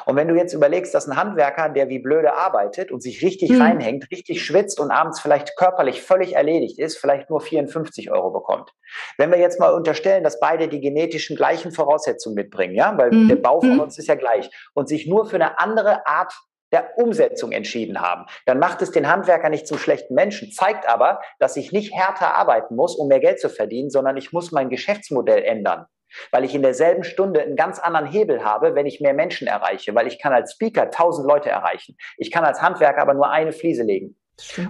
Und 0.06 0.16
wenn 0.16 0.28
du 0.28 0.34
jetzt 0.34 0.52
überlegst, 0.52 0.94
dass 0.94 1.06
ein 1.06 1.16
Handwerker, 1.16 1.68
der 1.68 1.88
wie 1.88 1.99
blöde 1.99 2.34
arbeitet 2.34 2.92
und 2.92 3.02
sich 3.02 3.22
richtig 3.22 3.50
mhm. 3.50 3.62
reinhängt, 3.62 4.10
richtig 4.10 4.44
schwitzt 4.44 4.80
und 4.80 4.90
abends 4.90 5.20
vielleicht 5.20 5.56
körperlich 5.56 6.02
völlig 6.02 6.34
erledigt 6.34 6.78
ist, 6.78 6.99
vielleicht 6.99 7.30
nur 7.30 7.40
54 7.40 8.10
Euro 8.10 8.30
bekommt. 8.30 8.72
Wenn 9.16 9.30
wir 9.30 9.38
jetzt 9.38 9.60
mal 9.60 9.72
unterstellen, 9.72 10.25
dass 10.25 10.40
beide 10.40 10.68
die 10.68 10.80
genetischen 10.80 11.37
gleichen 11.37 11.72
Voraussetzungen 11.72 12.34
mitbringen, 12.34 12.75
ja, 12.75 12.96
weil 12.99 13.10
mhm. 13.10 13.28
der 13.28 13.37
Bau 13.37 13.60
von 13.60 13.72
hm. 13.72 13.80
uns 13.80 13.99
ist 13.99 14.08
ja 14.08 14.14
gleich 14.14 14.50
und 14.75 14.88
sich 14.88 15.06
nur 15.06 15.26
für 15.26 15.37
eine 15.37 15.58
andere 15.58 16.06
Art 16.06 16.32
der 16.72 16.96
Umsetzung 16.99 17.52
entschieden 17.52 18.00
haben. 18.00 18.26
Dann 18.46 18.58
macht 18.58 18.80
es 18.82 18.90
den 18.90 19.08
Handwerker 19.08 19.49
nicht 19.49 19.66
zum 19.66 19.78
schlechten 19.78 20.14
Menschen, 20.14 20.52
zeigt 20.52 20.88
aber, 20.88 21.20
dass 21.38 21.56
ich 21.56 21.72
nicht 21.72 21.94
härter 21.94 22.34
arbeiten 22.34 22.76
muss, 22.76 22.94
um 22.94 23.08
mehr 23.08 23.20
Geld 23.20 23.40
zu 23.40 23.49
verdienen, 23.49 23.90
sondern 23.90 24.16
ich 24.16 24.32
muss 24.32 24.52
mein 24.52 24.68
Geschäftsmodell 24.68 25.42
ändern. 25.42 25.87
Weil 26.31 26.45
ich 26.45 26.55
in 26.55 26.62
derselben 26.62 27.05
Stunde 27.05 27.43
einen 27.43 27.57
ganz 27.57 27.79
anderen 27.79 28.07
Hebel 28.07 28.45
habe, 28.45 28.75
wenn 28.75 28.87
ich 28.87 29.00
mehr 29.00 29.14
Menschen 29.14 29.47
erreiche, 29.47 29.95
weil 29.95 30.07
ich 30.07 30.19
kann 30.21 30.33
als 30.33 30.52
Speaker 30.52 30.90
tausend 30.90 31.26
Leute 31.29 31.50
erreichen. 31.50 31.97
Ich 32.17 32.31
kann 32.31 32.45
als 32.45 32.62
Handwerker 32.62 33.02
aber 33.02 33.14
nur 33.14 33.31
eine 33.31 33.52
Fliese 33.52 33.83
legen. 33.83 34.17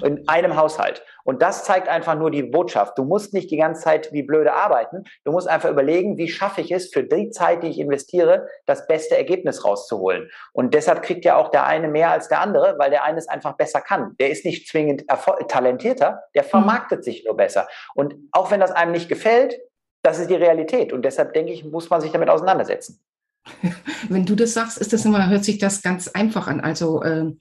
In 0.03 0.27
einem 0.29 0.57
Haushalt. 0.57 1.05
Und 1.25 1.43
das 1.43 1.65
zeigt 1.65 1.89
einfach 1.89 2.17
nur 2.17 2.31
die 2.31 2.43
Botschaft. 2.43 2.99
Du 2.99 3.05
musst 3.05 3.35
nicht 3.35 3.51
die 3.51 3.57
ganze 3.57 3.83
Zeit 3.83 4.13
wie 4.13 4.23
blöde 4.23 4.53
arbeiten. 4.53 5.05
Du 5.25 5.33
musst 5.33 5.49
einfach 5.49 5.71
überlegen, 5.71 6.17
wie 6.17 6.29
schaffe 6.29 6.61
ich 6.61 6.73
es 6.73 6.93
für 6.93 7.05
die 7.05 7.31
Zeit, 7.31 7.63
die 7.63 7.69
ich 7.69 7.79
investiere, 7.79 8.49
das 8.67 8.87
beste 8.87 9.17
Ergebnis 9.17 9.65
rauszuholen. 9.65 10.31
Und 10.53 10.75
deshalb 10.75 11.03
kriegt 11.03 11.25
ja 11.25 11.37
auch 11.37 11.49
der 11.49 11.67
eine 11.67 11.89
mehr 11.89 12.11
als 12.11 12.29
der 12.29 12.41
andere, 12.41 12.77
weil 12.79 12.91
der 12.91 13.05
eine 13.05 13.19
es 13.19 13.29
einfach 13.29 13.57
besser 13.57 13.81
kann. 13.81 14.17
Der 14.19 14.31
ist 14.31 14.45
nicht 14.45 14.69
zwingend 14.69 15.05
talentierter, 15.49 16.23
der 16.35 16.43
mhm. 16.43 16.49
vermarktet 16.49 17.05
sich 17.05 17.25
nur 17.25 17.37
besser. 17.37 17.69
Und 17.95 18.15
auch 18.33 18.51
wenn 18.51 18.61
das 18.61 18.73
einem 18.73 18.93
nicht 18.93 19.09
gefällt, 19.09 19.59
das 20.03 20.19
ist 20.19 20.31
die 20.31 20.35
Realität. 20.35 20.93
Und 20.93 21.05
deshalb 21.05 21.35
denke 21.35 21.53
ich, 21.53 21.65
muss 21.65 21.91
man 21.91 22.01
sich 22.01 22.13
damit 22.13 22.29
auseinandersetzen. 22.29 23.01
Wenn 24.09 24.27
du 24.27 24.35
das 24.35 24.55
sagst, 24.55 24.79
ist 24.79 24.93
das 24.93 25.05
immer, 25.05 25.29
hört 25.29 25.45
sich 25.45 25.59
das 25.59 25.83
ganz 25.83 26.09
einfach 26.09 26.47
an. 26.47 26.61
Also 26.61 27.03
äh, 27.03 27.33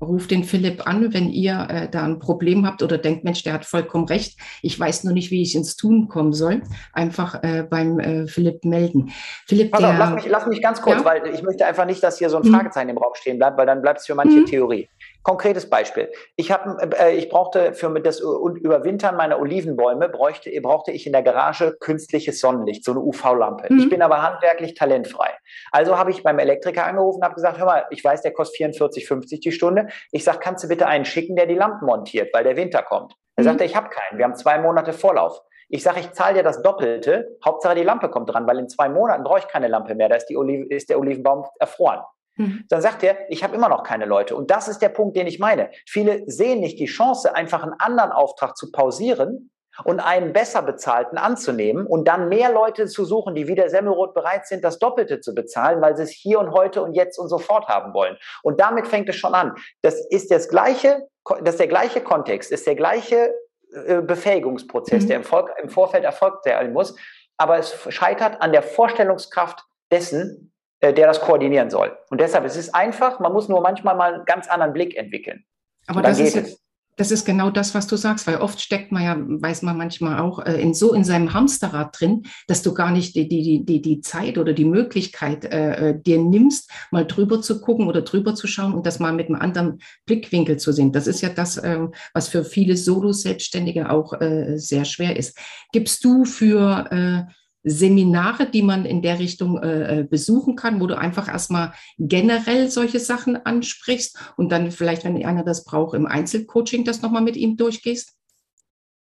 ruft 0.00 0.30
den 0.30 0.44
Philipp 0.44 0.86
an, 0.86 1.12
wenn 1.12 1.28
ihr 1.28 1.66
äh, 1.68 1.88
da 1.88 2.04
ein 2.04 2.18
Problem 2.18 2.66
habt 2.66 2.82
oder 2.82 2.98
denkt, 2.98 3.24
Mensch, 3.24 3.42
der 3.42 3.52
hat 3.52 3.64
vollkommen 3.64 4.06
recht. 4.06 4.38
Ich 4.62 4.78
weiß 4.78 5.04
nur 5.04 5.12
nicht, 5.12 5.30
wie 5.30 5.42
ich 5.42 5.54
ins 5.54 5.76
Tun 5.76 6.08
kommen 6.08 6.32
soll. 6.32 6.62
Einfach 6.92 7.42
äh, 7.42 7.64
beim 7.68 7.98
äh, 8.00 8.26
Philipp 8.26 8.64
melden. 8.64 9.12
Philipp, 9.46 9.72
Pass 9.72 9.80
der, 9.80 9.90
auf, 9.90 9.98
lass 9.98 10.14
mich, 10.14 10.26
lass 10.26 10.46
mich 10.46 10.62
ganz 10.62 10.80
kurz, 10.80 11.00
ja? 11.00 11.04
weil 11.04 11.26
ich 11.34 11.42
möchte 11.42 11.66
einfach 11.66 11.84
nicht, 11.84 12.02
dass 12.02 12.18
hier 12.18 12.30
so 12.30 12.38
ein 12.38 12.44
hm. 12.44 12.52
Fragezeichen 12.52 12.88
hm. 12.88 12.96
im 12.96 13.02
Raum 13.02 13.12
stehen 13.14 13.38
bleibt, 13.38 13.58
weil 13.58 13.66
dann 13.66 13.82
bleibt 13.82 14.00
es 14.00 14.06
für 14.06 14.14
manche 14.14 14.38
hm. 14.38 14.46
Theorie. 14.46 14.88
Konkretes 15.22 15.68
Beispiel. 15.68 16.10
Ich, 16.36 16.50
hab, 16.50 16.94
äh, 16.98 17.12
ich 17.12 17.28
brauchte 17.28 17.74
für 17.74 17.90
das 18.00 18.20
Überwintern 18.20 19.16
meiner 19.16 19.38
Olivenbäume 19.38 20.08
bräuchte, 20.08 20.50
brauchte 20.62 20.92
ich 20.92 21.06
in 21.06 21.12
der 21.12 21.22
Garage 21.22 21.76
künstliches 21.78 22.40
Sonnenlicht, 22.40 22.84
so 22.84 22.92
eine 22.92 23.00
UV-Lampe. 23.00 23.70
Mhm. 23.70 23.78
Ich 23.80 23.90
bin 23.90 24.00
aber 24.00 24.22
handwerklich 24.22 24.74
talentfrei. 24.74 25.30
Also 25.72 25.98
habe 25.98 26.10
ich 26.10 26.22
beim 26.22 26.38
Elektriker 26.38 26.86
angerufen 26.86 27.18
und 27.18 27.24
habe 27.24 27.34
gesagt, 27.34 27.58
hör 27.58 27.66
mal, 27.66 27.84
ich 27.90 28.02
weiß, 28.02 28.22
der 28.22 28.32
kostet 28.32 28.72
44,50 28.72 29.40
die 29.42 29.52
Stunde. 29.52 29.88
Ich 30.10 30.24
sage, 30.24 30.38
kannst 30.40 30.64
du 30.64 30.68
bitte 30.68 30.86
einen 30.86 31.04
schicken, 31.04 31.36
der 31.36 31.46
die 31.46 31.54
Lampen 31.54 31.84
montiert, 31.84 32.32
weil 32.32 32.44
der 32.44 32.56
Winter 32.56 32.82
kommt. 32.82 33.14
Er 33.36 33.42
mhm. 33.42 33.48
sagte, 33.48 33.64
ich 33.64 33.76
habe 33.76 33.90
keinen. 33.90 34.16
Wir 34.16 34.24
haben 34.24 34.36
zwei 34.36 34.58
Monate 34.58 34.94
Vorlauf. 34.94 35.42
Ich 35.68 35.82
sage, 35.82 36.00
ich 36.00 36.12
zahle 36.12 36.34
dir 36.34 36.42
das 36.42 36.62
Doppelte. 36.62 37.38
Hauptsache 37.44 37.74
die 37.74 37.84
Lampe 37.84 38.08
kommt 38.08 38.28
dran, 38.32 38.46
weil 38.46 38.58
in 38.58 38.68
zwei 38.68 38.88
Monaten 38.88 39.22
brauche 39.22 39.40
ich 39.40 39.48
keine 39.48 39.68
Lampe 39.68 39.94
mehr. 39.94 40.08
Da 40.08 40.16
ist, 40.16 40.26
die 40.26 40.36
Olive, 40.36 40.66
ist 40.74 40.88
der 40.88 40.98
Olivenbaum 40.98 41.44
erfroren. 41.60 42.00
Mhm. 42.36 42.64
Dann 42.68 42.80
sagt 42.80 43.02
er, 43.02 43.16
ich 43.30 43.44
habe 43.44 43.54
immer 43.54 43.68
noch 43.68 43.82
keine 43.82 44.04
Leute. 44.04 44.36
Und 44.36 44.50
das 44.50 44.68
ist 44.68 44.80
der 44.80 44.88
Punkt, 44.88 45.16
den 45.16 45.26
ich 45.26 45.38
meine. 45.38 45.70
Viele 45.86 46.22
sehen 46.26 46.60
nicht 46.60 46.78
die 46.78 46.86
Chance, 46.86 47.34
einfach 47.34 47.62
einen 47.62 47.74
anderen 47.78 48.12
Auftrag 48.12 48.56
zu 48.56 48.70
pausieren 48.70 49.50
und 49.84 50.00
einen 50.00 50.32
besser 50.32 50.62
bezahlten 50.62 51.18
anzunehmen 51.18 51.86
und 51.86 52.06
dann 52.06 52.28
mehr 52.28 52.52
Leute 52.52 52.86
zu 52.86 53.04
suchen, 53.04 53.34
die 53.34 53.48
wie 53.48 53.54
der 53.54 53.70
Semmelrot 53.70 54.14
bereit 54.14 54.46
sind, 54.46 54.64
das 54.64 54.78
Doppelte 54.78 55.20
zu 55.20 55.34
bezahlen, 55.34 55.80
weil 55.80 55.96
sie 55.96 56.02
es 56.02 56.10
hier 56.10 56.38
und 56.40 56.50
heute 56.50 56.82
und 56.82 56.94
jetzt 56.94 57.18
und 57.18 57.28
sofort 57.28 57.68
haben 57.68 57.94
wollen. 57.94 58.16
Und 58.42 58.60
damit 58.60 58.86
fängt 58.86 59.08
es 59.08 59.16
schon 59.16 59.34
an. 59.34 59.54
Das 59.82 59.94
ist 60.10 60.30
das 60.30 60.48
gleiche, 60.48 61.06
das 61.42 61.54
ist 61.54 61.60
der 61.60 61.68
gleiche 61.68 62.00
Kontext, 62.00 62.50
ist 62.50 62.66
der 62.66 62.74
gleiche 62.74 63.32
äh, 63.72 64.02
Befähigungsprozess, 64.02 65.04
mhm. 65.04 65.08
der 65.08 65.16
im, 65.16 65.24
Volk, 65.24 65.50
im 65.62 65.68
Vorfeld 65.68 66.04
erfolgt 66.04 66.44
sein 66.44 66.72
muss. 66.72 66.94
Aber 67.36 67.58
es 67.58 67.74
scheitert 67.88 68.42
an 68.42 68.52
der 68.52 68.62
Vorstellungskraft 68.62 69.64
dessen, 69.90 70.49
der 70.82 70.92
das 70.92 71.20
koordinieren 71.20 71.70
soll. 71.70 71.96
Und 72.10 72.20
deshalb 72.20 72.44
es 72.44 72.56
ist 72.56 72.68
es 72.68 72.74
einfach, 72.74 73.20
man 73.20 73.32
muss 73.32 73.48
nur 73.48 73.60
manchmal 73.60 73.96
mal 73.96 74.14
einen 74.14 74.24
ganz 74.24 74.48
anderen 74.48 74.72
Blick 74.72 74.96
entwickeln. 74.96 75.44
Aber 75.86 76.02
das 76.02 76.18
ist, 76.18 76.60
das 77.00 77.10
ist 77.10 77.24
genau 77.24 77.48
das, 77.48 77.74
was 77.74 77.86
du 77.86 77.96
sagst, 77.96 78.26
weil 78.26 78.36
oft 78.36 78.60
steckt 78.60 78.92
man 78.92 79.02
ja, 79.02 79.16
weiß 79.18 79.62
man 79.62 79.78
manchmal 79.78 80.20
auch, 80.20 80.44
äh, 80.44 80.60
in 80.60 80.74
so 80.74 80.92
in 80.92 81.02
seinem 81.02 81.32
Hamsterrad 81.32 81.98
drin, 81.98 82.24
dass 82.46 82.62
du 82.62 82.74
gar 82.74 82.90
nicht 82.90 83.16
die, 83.16 83.26
die, 83.26 83.64
die, 83.64 83.80
die 83.80 84.00
Zeit 84.02 84.36
oder 84.36 84.52
die 84.52 84.66
Möglichkeit 84.66 85.46
äh, 85.46 85.90
äh, 85.90 85.98
dir 85.98 86.20
nimmst, 86.20 86.70
mal 86.90 87.06
drüber 87.06 87.40
zu 87.40 87.62
gucken 87.62 87.88
oder 87.88 88.02
drüber 88.02 88.34
zu 88.34 88.46
schauen 88.46 88.74
und 88.74 88.86
das 88.86 88.98
mal 88.98 89.14
mit 89.14 89.28
einem 89.28 89.40
anderen 89.40 89.78
Blickwinkel 90.04 90.58
zu 90.58 90.72
sehen. 90.72 90.92
Das 90.92 91.06
ist 91.06 91.22
ja 91.22 91.30
das, 91.30 91.56
äh, 91.56 91.78
was 92.12 92.28
für 92.28 92.44
viele 92.44 92.76
Solo-Selbstständige 92.76 93.90
auch 93.90 94.20
äh, 94.20 94.58
sehr 94.58 94.84
schwer 94.84 95.16
ist. 95.16 95.38
Gibst 95.72 96.04
du 96.04 96.26
für 96.26 96.86
äh, 96.90 97.32
Seminare, 97.62 98.50
die 98.50 98.62
man 98.62 98.84
in 98.84 99.02
der 99.02 99.18
Richtung 99.18 99.58
äh, 99.58 100.00
äh, 100.00 100.04
besuchen 100.04 100.56
kann, 100.56 100.80
wo 100.80 100.86
du 100.86 100.96
einfach 100.96 101.28
erstmal 101.28 101.72
generell 101.98 102.70
solche 102.70 103.00
Sachen 103.00 103.36
ansprichst 103.36 104.16
und 104.36 104.50
dann 104.50 104.70
vielleicht, 104.70 105.04
wenn 105.04 105.22
einer 105.24 105.44
das 105.44 105.64
braucht, 105.64 105.94
im 105.94 106.06
Einzelcoaching 106.06 106.84
das 106.84 107.02
nochmal 107.02 107.22
mit 107.22 107.36
ihm 107.36 107.56
durchgehst? 107.56 108.19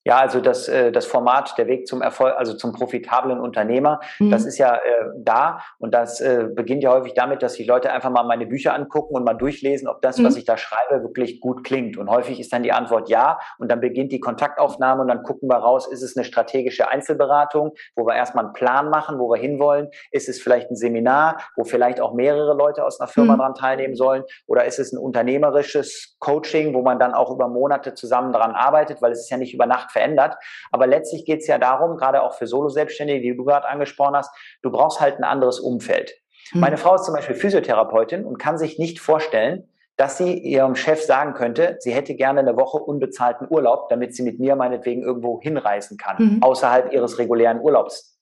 Ja, 0.04 0.18
also 0.18 0.42
das, 0.42 0.68
äh, 0.68 0.92
das 0.92 1.06
Format, 1.06 1.56
der 1.60 1.68
Weg 1.68 1.88
zum 1.88 2.02
Erfolg, 2.02 2.34
also 2.36 2.56
zum 2.56 2.74
profitablen 2.74 3.40
Unternehmer, 3.40 4.00
mhm. 4.18 4.32
das 4.32 4.46
ist 4.46 4.58
ja 4.58 4.76
äh, 4.76 4.80
da 5.18 5.62
und 5.78 5.94
das 5.94 6.20
äh, 6.22 6.48
beginnt 6.52 6.82
ja 6.82 6.92
häufig 6.92 7.14
damit, 7.14 7.44
dass 7.44 7.54
sich 7.54 7.68
Leute 7.68 7.92
einfach 7.92 8.10
mal 8.10 8.24
meine 8.24 8.48
Bücher 8.48 8.74
angucken 8.74 9.16
und 9.16 9.24
mal 9.24 9.36
durchlesen, 9.36 9.88
ob 9.88 10.02
das, 10.02 10.18
mhm. 10.18 10.26
was 10.26 10.38
ich 10.38 10.46
da 10.46 10.58
schreibe, 10.58 11.04
wirklich 11.04 11.40
gut 11.40 11.64
klingt. 11.64 11.98
Und 11.98 12.10
häufig 12.10 12.40
ist 12.40 12.52
dann 12.52 12.64
die 12.64 12.72
Antwort 12.72 13.10
ja 13.10 13.40
und 13.60 13.70
dann 13.70 13.80
beginnt 13.80 14.12
die 14.12 14.20
Kontaktaufnahme 14.20 15.04
und 15.04 15.08
dann 15.08 15.22
gucken 15.22 15.48
wir 15.50 15.58
raus, 15.58 15.88
ist 15.88 16.02
es 16.02 16.18
eine 16.18 16.26
strategische 16.26 16.90
Einzelberatung, 16.90 17.74
wo 17.96 18.08
wir 18.08 18.16
erstmal 18.16 18.46
einen 18.46 18.54
Plan 18.54 18.90
machen, 18.90 19.20
wo 19.20 19.30
wir 19.30 19.40
hinwollen? 19.40 19.90
Ist 20.12 20.30
es 20.30 20.42
vielleicht 20.42 20.72
ein 20.72 20.76
Seminar, 20.76 21.38
wo 21.56 21.64
vielleicht 21.64 22.02
auch 22.02 22.14
mehrere 22.14 22.56
Leute 22.56 22.84
aus 22.84 23.00
einer 23.00 23.08
Firma 23.08 23.36
mhm. 23.36 23.40
dran 23.40 23.54
teilnehmen 23.54 23.96
sollen? 23.96 24.24
Oder 24.48 24.66
ist 24.66 24.80
es 24.80 24.94
ein 24.94 24.98
unternehmerisches 24.98 26.16
Coaching, 26.18 26.74
wo 26.74 26.82
man 26.82 26.98
dann 26.98 27.14
auch 27.14 27.30
über 27.30 27.48
Monate 27.48 27.94
zusammen 27.94 28.34
dran 28.34 28.54
arbeitet, 28.54 29.00
weil 29.04 29.12
es 29.12 29.20
ist 29.20 29.30
ja 29.30 29.38
nicht 29.38 29.54
über 29.54 29.68
Nacht 29.68 29.91
verändert. 29.92 30.36
Aber 30.72 30.88
letztlich 30.88 31.26
geht 31.26 31.42
es 31.42 31.48
ja 31.48 31.58
darum, 31.58 31.98
gerade 31.98 32.24
auch 32.24 32.34
für 32.34 32.48
Solo-Selbstständige, 32.48 33.22
die 33.22 33.36
du 33.36 33.44
gerade 33.44 33.68
angesprochen 33.68 34.16
hast, 34.16 34.32
du 34.62 34.72
brauchst 34.72 35.00
halt 35.00 35.18
ein 35.18 35.24
anderes 35.24 35.60
Umfeld. 35.60 36.14
Hm. 36.52 36.62
Meine 36.62 36.78
Frau 36.78 36.96
ist 36.96 37.06
zum 37.06 37.14
Beispiel 37.14 37.36
Physiotherapeutin 37.36 38.26
und 38.26 38.38
kann 38.40 38.58
sich 38.58 38.80
nicht 38.80 39.00
vorstellen, 39.00 39.68
dass 39.98 40.18
sie 40.18 40.38
ihrem 40.38 40.76
Chef 40.76 41.04
sagen 41.04 41.34
könnte, 41.34 41.76
sie 41.80 41.94
hätte 41.94 42.16
gerne 42.16 42.40
eine 42.40 42.58
Woche 42.58 42.78
unbezahlten 42.78 43.48
Urlaub, 43.50 43.90
damit 43.90 44.16
sie 44.16 44.24
mit 44.24 44.40
mir 44.40 44.56
meinetwegen 44.56 45.04
irgendwo 45.04 45.40
hinreisen 45.42 45.98
kann, 45.98 46.16
mhm. 46.18 46.44
außerhalb 46.44 46.92
ihres 46.92 47.20
regulären 47.20 47.60
Urlaubs. 47.60 48.20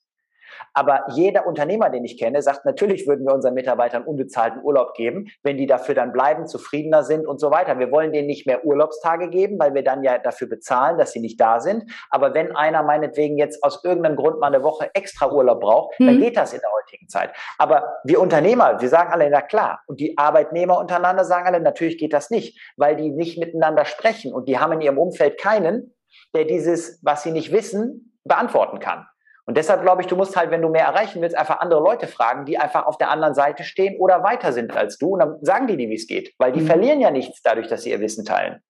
Aber 0.80 1.04
jeder 1.10 1.46
Unternehmer, 1.46 1.90
den 1.90 2.06
ich 2.06 2.18
kenne, 2.18 2.42
sagt, 2.42 2.64
natürlich 2.64 3.06
würden 3.06 3.28
wir 3.28 3.34
unseren 3.34 3.54
Mitarbeitern 3.54 4.04
unbezahlten 4.04 4.64
Urlaub 4.64 4.94
geben, 4.94 5.28
wenn 5.44 5.58
die 5.58 5.68
dafür 5.68 5.94
dann 5.94 6.14
bleiben, 6.14 6.48
zufriedener 6.48 7.04
sind 7.04 7.28
und 7.28 7.42
so 7.42 7.52
weiter. 7.52 7.80
Wir 7.80 7.92
wollen 7.92 8.14
denen 8.14 8.28
nicht 8.28 8.48
mehr 8.48 8.64
Urlaubstage 8.64 9.30
geben, 9.30 9.60
weil 9.60 9.74
wir 9.74 9.84
dann 9.84 10.04
ja 10.04 10.20
dafür 10.20 10.48
bezahlen, 10.48 10.98
dass 10.98 11.12
sie 11.12 11.20
nicht 11.20 11.38
da 11.42 11.60
sind. 11.60 11.84
Aber 12.10 12.34
wenn 12.34 12.56
einer 12.56 12.82
meinetwegen 12.82 13.38
jetzt 13.38 13.62
aus 13.62 13.84
irgendeinem 13.84 14.16
Grund 14.16 14.40
mal 14.40 14.48
eine 14.48 14.64
Woche 14.64 14.90
extra 14.94 15.30
Urlaub 15.30 15.60
braucht, 15.60 16.00
mhm. 16.00 16.06
dann 16.06 16.20
geht 16.22 16.38
das 16.38 16.54
in 16.54 16.62
der 16.62 16.72
heutigen 16.72 17.10
Zeit. 17.10 17.32
Aber 17.58 17.98
wir 18.06 18.22
Unternehmer, 18.22 18.80
wir 18.80 18.88
sagen 18.88 19.12
alle, 19.12 19.30
na 19.30 19.42
klar. 19.42 19.82
Und 19.86 20.00
die 20.00 20.18
Arbeitnehmer 20.18 20.78
untereinander 20.78 21.26
sagen 21.26 21.46
alle, 21.46 21.60
natürlich 21.60 21.98
geht 21.98 22.14
das 22.14 22.30
nicht, 22.30 22.58
weil 22.78 22.96
die 22.96 23.10
nicht 23.10 23.38
miteinander 23.38 23.84
sprechen 23.84 24.34
und 24.34 24.48
die 24.48 24.60
haben 24.60 24.72
in 24.72 24.80
ihrem 24.80 24.98
Umfeld 24.98 25.38
keinen, 25.38 25.94
der 26.34 26.46
dieses, 26.46 27.02
was 27.04 27.24
sie 27.24 27.32
nicht 27.32 27.52
wissen, 27.52 28.18
beantworten 28.24 28.80
kann. 28.80 29.06
Und 29.50 29.58
deshalb 29.58 29.82
glaube 29.82 30.04
ich, 30.04 30.08
du 30.08 30.16
musst 30.16 30.36
halt, 30.36 30.52
wenn 30.52 30.62
du 30.62 30.70
mehr 30.70 30.86
erreichen 30.86 31.24
willst, 31.24 31.36
einfach 31.36 31.60
andere 31.60 31.80
Leute 31.80 32.06
fragen, 32.06 32.46
die 32.46 32.60
einfach 32.60 32.86
auf 32.86 33.00
der 33.00 33.10
anderen 33.10 33.34
Seite 33.34 33.64
stehen 33.64 33.98
oder 33.98 34.22
weiter 34.22 34.54
sind 34.54 34.78
als 34.78 35.00
du. 35.00 35.08
Und 35.14 35.20
dann 35.22 35.38
sagen 35.42 35.66
die 35.66 35.76
dir, 35.76 35.90
wie 35.90 35.96
es 35.96 36.06
geht. 36.06 36.36
Weil 36.38 36.52
die 36.52 36.60
mhm. 36.60 36.68
verlieren 36.68 37.02
ja 37.02 37.10
nichts 37.10 37.42
dadurch, 37.42 37.68
dass 37.68 37.82
sie 37.82 37.90
ihr 37.90 38.00
Wissen 38.00 38.26
teilen. 38.26 38.62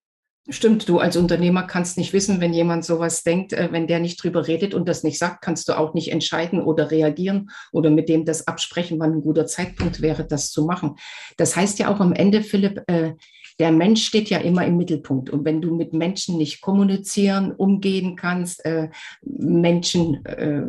Stimmt, 0.48 0.88
du 0.88 1.00
als 1.00 1.18
Unternehmer 1.18 1.64
kannst 1.64 1.98
nicht 1.98 2.14
wissen, 2.14 2.40
wenn 2.40 2.54
jemand 2.54 2.86
sowas 2.86 3.24
denkt, 3.24 3.52
äh, 3.52 3.68
wenn 3.74 3.88
der 3.88 4.00
nicht 4.00 4.24
drüber 4.24 4.48
redet 4.48 4.74
und 4.74 4.88
das 4.88 5.04
nicht 5.04 5.20
sagt, 5.20 5.42
kannst 5.42 5.68
du 5.68 5.78
auch 5.78 5.94
nicht 5.94 6.14
entscheiden 6.14 6.64
oder 6.64 6.92
reagieren 6.92 7.50
oder 7.74 7.90
mit 7.90 8.08
dem 8.08 8.24
das 8.24 8.48
absprechen, 8.48 9.02
wann 9.02 9.16
ein 9.16 9.22
guter 9.22 9.48
Zeitpunkt 9.48 10.02
wäre, 10.02 10.26
das 10.26 10.50
zu 10.50 10.64
machen. 10.64 10.96
Das 11.36 11.58
heißt 11.58 11.78
ja 11.80 11.94
auch 11.94 12.00
am 12.00 12.14
Ende, 12.14 12.42
Philipp, 12.42 12.84
äh, 12.88 13.16
der 13.60 13.72
Mensch 13.72 14.06
steht 14.06 14.30
ja 14.30 14.40
immer 14.40 14.66
im 14.66 14.78
Mittelpunkt. 14.78 15.30
Und 15.30 15.44
wenn 15.44 15.62
du 15.62 15.76
mit 15.76 15.94
Menschen 15.94 16.38
nicht 16.38 16.62
kommunizieren, 16.62 17.52
umgehen 17.52 18.16
kannst, 18.16 18.64
äh, 18.66 18.90
Menschen 19.22 20.26
äh, 20.26 20.64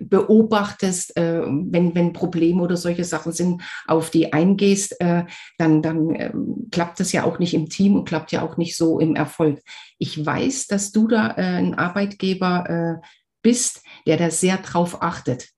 beobachtest, 0.00 1.16
äh, 1.16 1.42
wenn, 1.46 1.94
wenn 1.94 2.12
Probleme 2.12 2.62
oder 2.62 2.76
solche 2.76 3.04
Sachen 3.04 3.32
sind, 3.32 3.62
auf 3.86 4.10
die 4.10 4.32
eingehst, 4.34 5.00
äh, 5.00 5.24
dann, 5.56 5.80
dann 5.80 6.14
äh, 6.14 6.32
klappt 6.70 7.00
das 7.00 7.12
ja 7.12 7.24
auch 7.24 7.38
nicht 7.38 7.54
im 7.54 7.70
Team 7.70 7.96
und 7.96 8.04
klappt 8.04 8.32
ja 8.32 8.42
auch 8.42 8.58
nicht 8.58 8.76
so 8.76 9.00
im 9.00 9.16
Erfolg. 9.16 9.60
Ich 9.98 10.24
weiß, 10.24 10.66
dass 10.66 10.92
du 10.92 11.08
da 11.08 11.30
äh, 11.30 11.42
ein 11.42 11.74
Arbeitgeber 11.74 13.00
bist, 13.42 13.82
der 14.06 14.16
da 14.16 14.30
sehr 14.30 14.58
drauf 14.58 15.02
achtet 15.02 15.48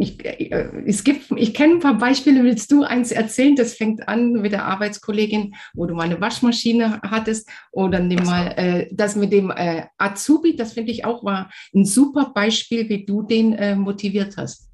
ich, 0.00 0.24
äh, 0.24 0.82
es 0.86 1.04
gibt, 1.04 1.30
ich 1.36 1.52
kenne 1.52 1.74
ein 1.74 1.80
paar 1.80 1.98
Beispiele, 1.98 2.42
willst 2.42 2.72
du 2.72 2.84
eins 2.84 3.12
erzählen? 3.12 3.54
Das 3.54 3.74
fängt 3.74 4.08
an 4.08 4.32
mit 4.32 4.52
der 4.52 4.64
Arbeitskollegin, 4.64 5.54
wo 5.74 5.84
du 5.84 5.94
mal 5.94 6.04
eine 6.04 6.20
Waschmaschine 6.20 7.00
hattest 7.02 7.48
oder 7.70 8.00
nimm 8.00 8.24
mal 8.24 8.54
äh, 8.56 8.88
das 8.90 9.14
mit 9.14 9.30
dem 9.30 9.50
äh, 9.50 9.84
Azubi, 9.98 10.56
das 10.56 10.72
finde 10.72 10.90
ich 10.90 11.04
auch 11.04 11.22
war 11.22 11.50
ein 11.74 11.84
super 11.84 12.32
Beispiel, 12.34 12.88
wie 12.88 13.04
du 13.04 13.22
den 13.22 13.52
äh, 13.52 13.76
motiviert 13.76 14.36
hast. 14.38 14.70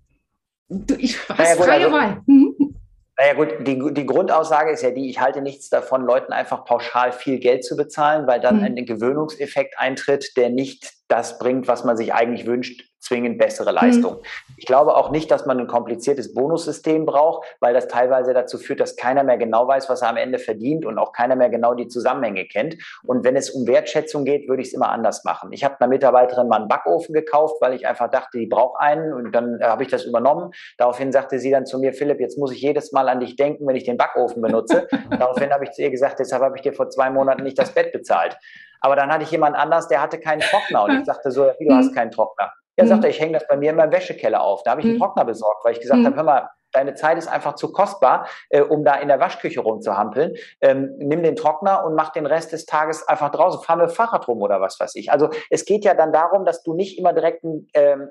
Du, 0.69 0.95
ich 0.95 1.19
hast 1.29 1.59
ja, 1.59 1.65
freie 1.65 1.87
also, 1.87 1.93
Wahl. 1.93 2.23
Mhm. 2.27 2.77
Naja 3.19 3.35
gut, 3.35 3.67
die, 3.67 3.95
die 3.95 4.07
Grundaussage 4.07 4.71
ist 4.71 4.83
ja 4.83 4.91
die, 4.91 5.09
ich 5.09 5.21
halte 5.21 5.41
nichts 5.41 5.71
davon, 5.71 6.05
Leuten 6.05 6.33
einfach 6.33 6.65
pauschal 6.65 7.13
viel 7.13 7.39
Geld 7.41 7.65
zu 7.65 7.75
bezahlen, 7.75 8.27
weil 8.27 8.41
dann 8.41 8.59
mhm. 8.59 8.65
ein 8.65 8.87
Gewöhnungseffekt 8.87 9.75
eintritt, 9.79 10.37
der 10.37 10.51
nicht 10.51 10.93
das 11.09 11.39
bringt, 11.39 11.67
was 11.67 11.85
man 11.85 11.97
sich 11.97 12.13
eigentlich 12.13 12.47
wünscht, 12.47 12.83
zwingend 13.07 13.39
bessere 13.39 13.71
Leistung. 13.73 14.15
Mhm. 14.15 14.55
Ich 14.57 14.67
glaube 14.67 14.97
auch 14.97 15.11
nicht, 15.11 15.31
dass 15.31 15.47
man 15.47 15.59
ein 15.61 15.67
kompliziertes 15.67 16.35
Bonussystem 16.35 17.07
braucht, 17.07 17.47
weil 17.61 17.75
das 17.75 17.89
teilweise 17.89 18.35
dazu 18.35 18.59
führt, 18.59 18.81
dass 18.81 18.97
keiner 18.97 19.23
mehr 19.23 19.39
genau 19.39 19.69
weiß, 19.69 19.89
was 19.89 20.03
er 20.03 20.09
am 20.09 20.17
Ende 20.17 20.39
verdient 20.39 20.85
und 20.85 20.99
auch 20.99 21.13
keiner 21.13 21.37
mehr 21.37 21.49
genau 21.49 21.75
die 21.75 21.89
Zusammenhänge 21.89 22.47
kennt. 22.47 22.77
Und 23.05 23.25
wenn 23.25 23.37
es 23.37 23.51
um 23.51 23.67
Wertschätzung 23.67 24.25
geht, 24.25 24.49
würde 24.49 24.63
ich 24.63 24.69
es 24.69 24.75
immer 24.75 24.91
anders 24.91 25.25
machen. 25.25 25.53
Ich 25.53 25.65
habe 25.65 25.77
einer 25.79 25.89
Mitarbeiterin 25.89 26.49
mal 26.49 26.61
einen 26.61 26.69
Backofen 26.69 27.15
gekauft, 27.15 27.57
weil 27.61 27.75
ich 27.75 27.87
einfach 27.87 28.11
dachte, 28.11 28.39
die 28.39 28.47
braucht 28.47 28.81
einen 28.81 29.13
und 29.13 29.33
dann 29.33 29.61
äh, 29.61 29.65
habe 29.65 29.83
ich 29.83 29.89
das 29.89 30.05
übernommen. 30.05 30.53
Daraufhin 30.79 31.13
sagte 31.13 31.39
sie 31.39 31.51
dann 31.51 31.67
zu 31.67 31.79
mir, 31.79 31.93
Philipp, 31.93 32.21
jetzt 32.21 32.39
muss 32.39 32.53
ich 32.53 32.61
jedes 32.61 32.93
Mal 32.93 33.09
an 33.09 33.21
dich 33.21 33.37
denken, 33.37 33.67
wenn 33.67 33.77
ich 33.77 33.85
den 33.85 33.97
Backofen 33.97 34.43
benutze. 34.43 34.89
Daraufhin 35.11 35.53
habe 35.53 35.65
ich 35.65 35.71
zu 35.73 35.83
ihr 35.83 35.91
gesagt, 35.91 36.19
deshalb 36.19 36.43
habe 36.43 36.57
ich 36.57 36.63
dir 36.63 36.73
vor 36.73 36.89
zwei 36.91 37.11
Monaten 37.11 37.43
nicht 37.43 37.59
das 37.59 37.73
Bett 37.73 37.93
bezahlt. 37.93 38.37
Aber 38.81 38.97
dann 38.97 39.13
hatte 39.13 39.25
ich 39.25 39.31
jemand 39.31 39.57
anders, 39.57 39.89
der 39.89 40.01
hatte 40.01 40.19
keinen 40.21 40.41
Trockner 40.41 40.85
und 40.85 41.01
ich 41.01 41.05
sagte 41.07 41.31
so, 41.31 41.51
wie, 41.59 41.69
du 41.69 41.75
hast 41.75 41.95
keinen 41.95 42.11
Trockner. 42.11 42.53
Ja, 42.77 42.85
mhm. 42.85 42.89
sagt 42.89 43.05
er, 43.05 43.11
ich 43.11 43.21
hänge 43.21 43.33
das 43.33 43.47
bei 43.49 43.57
mir 43.57 43.71
in 43.71 43.77
meinem 43.77 43.93
Wäschekeller 43.93 44.41
auf. 44.41 44.63
Da 44.63 44.73
habe 44.73 44.81
ich 44.81 44.87
einen 44.87 44.97
mhm. 44.97 45.01
Trockner 45.01 45.25
besorgt, 45.25 45.65
weil 45.65 45.73
ich 45.73 45.81
gesagt 45.81 46.01
mhm. 46.01 46.07
habe, 46.07 46.17
hör 46.17 46.25
mal, 46.25 46.51
deine 46.73 46.95
Zeit 46.95 47.17
ist 47.17 47.29
einfach 47.29 47.55
zu 47.55 47.73
kostbar, 47.73 48.29
äh, 48.51 48.61
um 48.61 48.85
da 48.85 48.95
in 48.97 49.09
der 49.09 49.19
Waschküche 49.19 49.61
rumzuhampeln. 49.61 50.35
Ähm, 50.61 50.95
nimm 50.99 51.23
den 51.23 51.37
Trockner 51.37 51.85
und 51.85 51.95
mach 51.95 52.11
den 52.11 52.27
Rest 52.27 52.53
des 52.53 52.67
Tages 52.67 53.07
einfach 53.09 53.31
draußen. 53.31 53.63
Fahr 53.63 53.77
mit 53.77 53.89
dem 53.89 53.95
Fahrrad 53.95 54.29
rum 54.29 54.43
oder 54.43 54.61
was 54.61 54.79
weiß 54.79 54.95
ich. 54.97 55.11
Also 55.11 55.31
es 55.51 55.65
geht 55.65 55.85
ja 55.85 55.95
dann 55.95 56.13
darum, 56.13 56.45
dass 56.45 56.63
du 56.63 56.75
nicht 56.75 56.99
immer 56.99 57.13
direkt 57.13 57.45
ähm, 57.75 58.11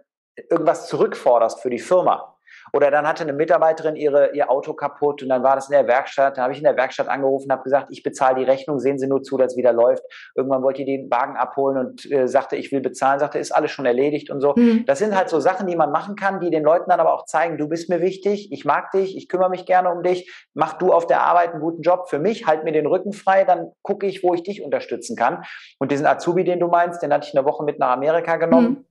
irgendwas 0.49 0.87
zurückforderst 0.87 1.61
für 1.61 1.69
die 1.69 1.79
Firma. 1.79 2.34
Oder 2.75 2.91
dann 2.91 3.07
hatte 3.07 3.23
eine 3.23 3.31
Mitarbeiterin 3.31 3.95
ihre, 3.95 4.35
ihr 4.35 4.51
Auto 4.51 4.73
kaputt 4.73 5.23
und 5.23 5.29
dann 5.29 5.43
war 5.43 5.55
das 5.55 5.69
in 5.69 5.71
der 5.71 5.87
Werkstatt. 5.87 6.37
Da 6.37 6.41
habe 6.41 6.51
ich 6.51 6.59
in 6.59 6.65
der 6.65 6.75
Werkstatt 6.75 7.07
angerufen, 7.07 7.49
habe 7.49 7.63
gesagt, 7.63 7.87
ich 7.89 8.03
bezahle 8.03 8.35
die 8.35 8.43
Rechnung, 8.43 8.79
sehen 8.79 8.99
Sie 8.99 9.07
nur 9.07 9.23
zu, 9.23 9.37
dass 9.37 9.53
es 9.53 9.57
wieder 9.57 9.71
läuft. 9.71 10.03
Irgendwann 10.35 10.61
wollte 10.61 10.81
ich 10.81 10.85
den 10.85 11.09
Wagen 11.09 11.37
abholen 11.37 11.77
und 11.77 12.11
äh, 12.11 12.27
sagte, 12.27 12.57
ich 12.57 12.73
will 12.73 12.81
bezahlen, 12.81 13.21
sagte, 13.21 13.39
ist 13.39 13.53
alles 13.53 13.71
schon 13.71 13.85
erledigt 13.85 14.29
und 14.29 14.41
so. 14.41 14.55
Mhm. 14.57 14.83
Das 14.85 14.99
sind 14.99 15.15
halt 15.15 15.29
so 15.29 15.39
Sachen, 15.39 15.67
die 15.67 15.77
man 15.77 15.89
machen 15.89 16.17
kann, 16.17 16.41
die 16.41 16.51
den 16.51 16.63
Leuten 16.63 16.89
dann 16.89 16.99
aber 16.99 17.13
auch 17.13 17.23
zeigen, 17.23 17.57
du 17.57 17.69
bist 17.69 17.89
mir 17.89 18.01
wichtig, 18.01 18.51
ich 18.51 18.65
mag 18.65 18.91
dich, 18.91 19.15
ich 19.15 19.29
kümmere 19.29 19.49
mich 19.49 19.65
gerne 19.65 19.89
um 19.89 20.03
dich, 20.03 20.29
mach 20.53 20.73
du 20.73 20.91
auf 20.91 21.07
der 21.07 21.21
Arbeit 21.21 21.51
einen 21.51 21.61
guten 21.61 21.81
Job 21.81 22.09
für 22.09 22.19
mich, 22.19 22.45
halt 22.45 22.65
mir 22.65 22.73
den 22.73 22.87
Rücken 22.87 23.13
frei, 23.13 23.45
dann 23.45 23.71
gucke 23.83 24.05
ich, 24.05 24.21
wo 24.21 24.33
ich 24.33 24.43
dich 24.43 24.61
unterstützen 24.61 25.15
kann. 25.15 25.45
Und 25.79 25.93
diesen 25.93 26.05
Azubi, 26.05 26.43
den 26.43 26.59
du 26.59 26.67
meinst, 26.67 27.01
den 27.01 27.13
hatte 27.13 27.25
ich 27.25 27.37
eine 27.37 27.45
Woche 27.45 27.63
mit 27.63 27.79
nach 27.79 27.91
Amerika 27.91 28.35
genommen. 28.35 28.67
Mhm 28.67 28.85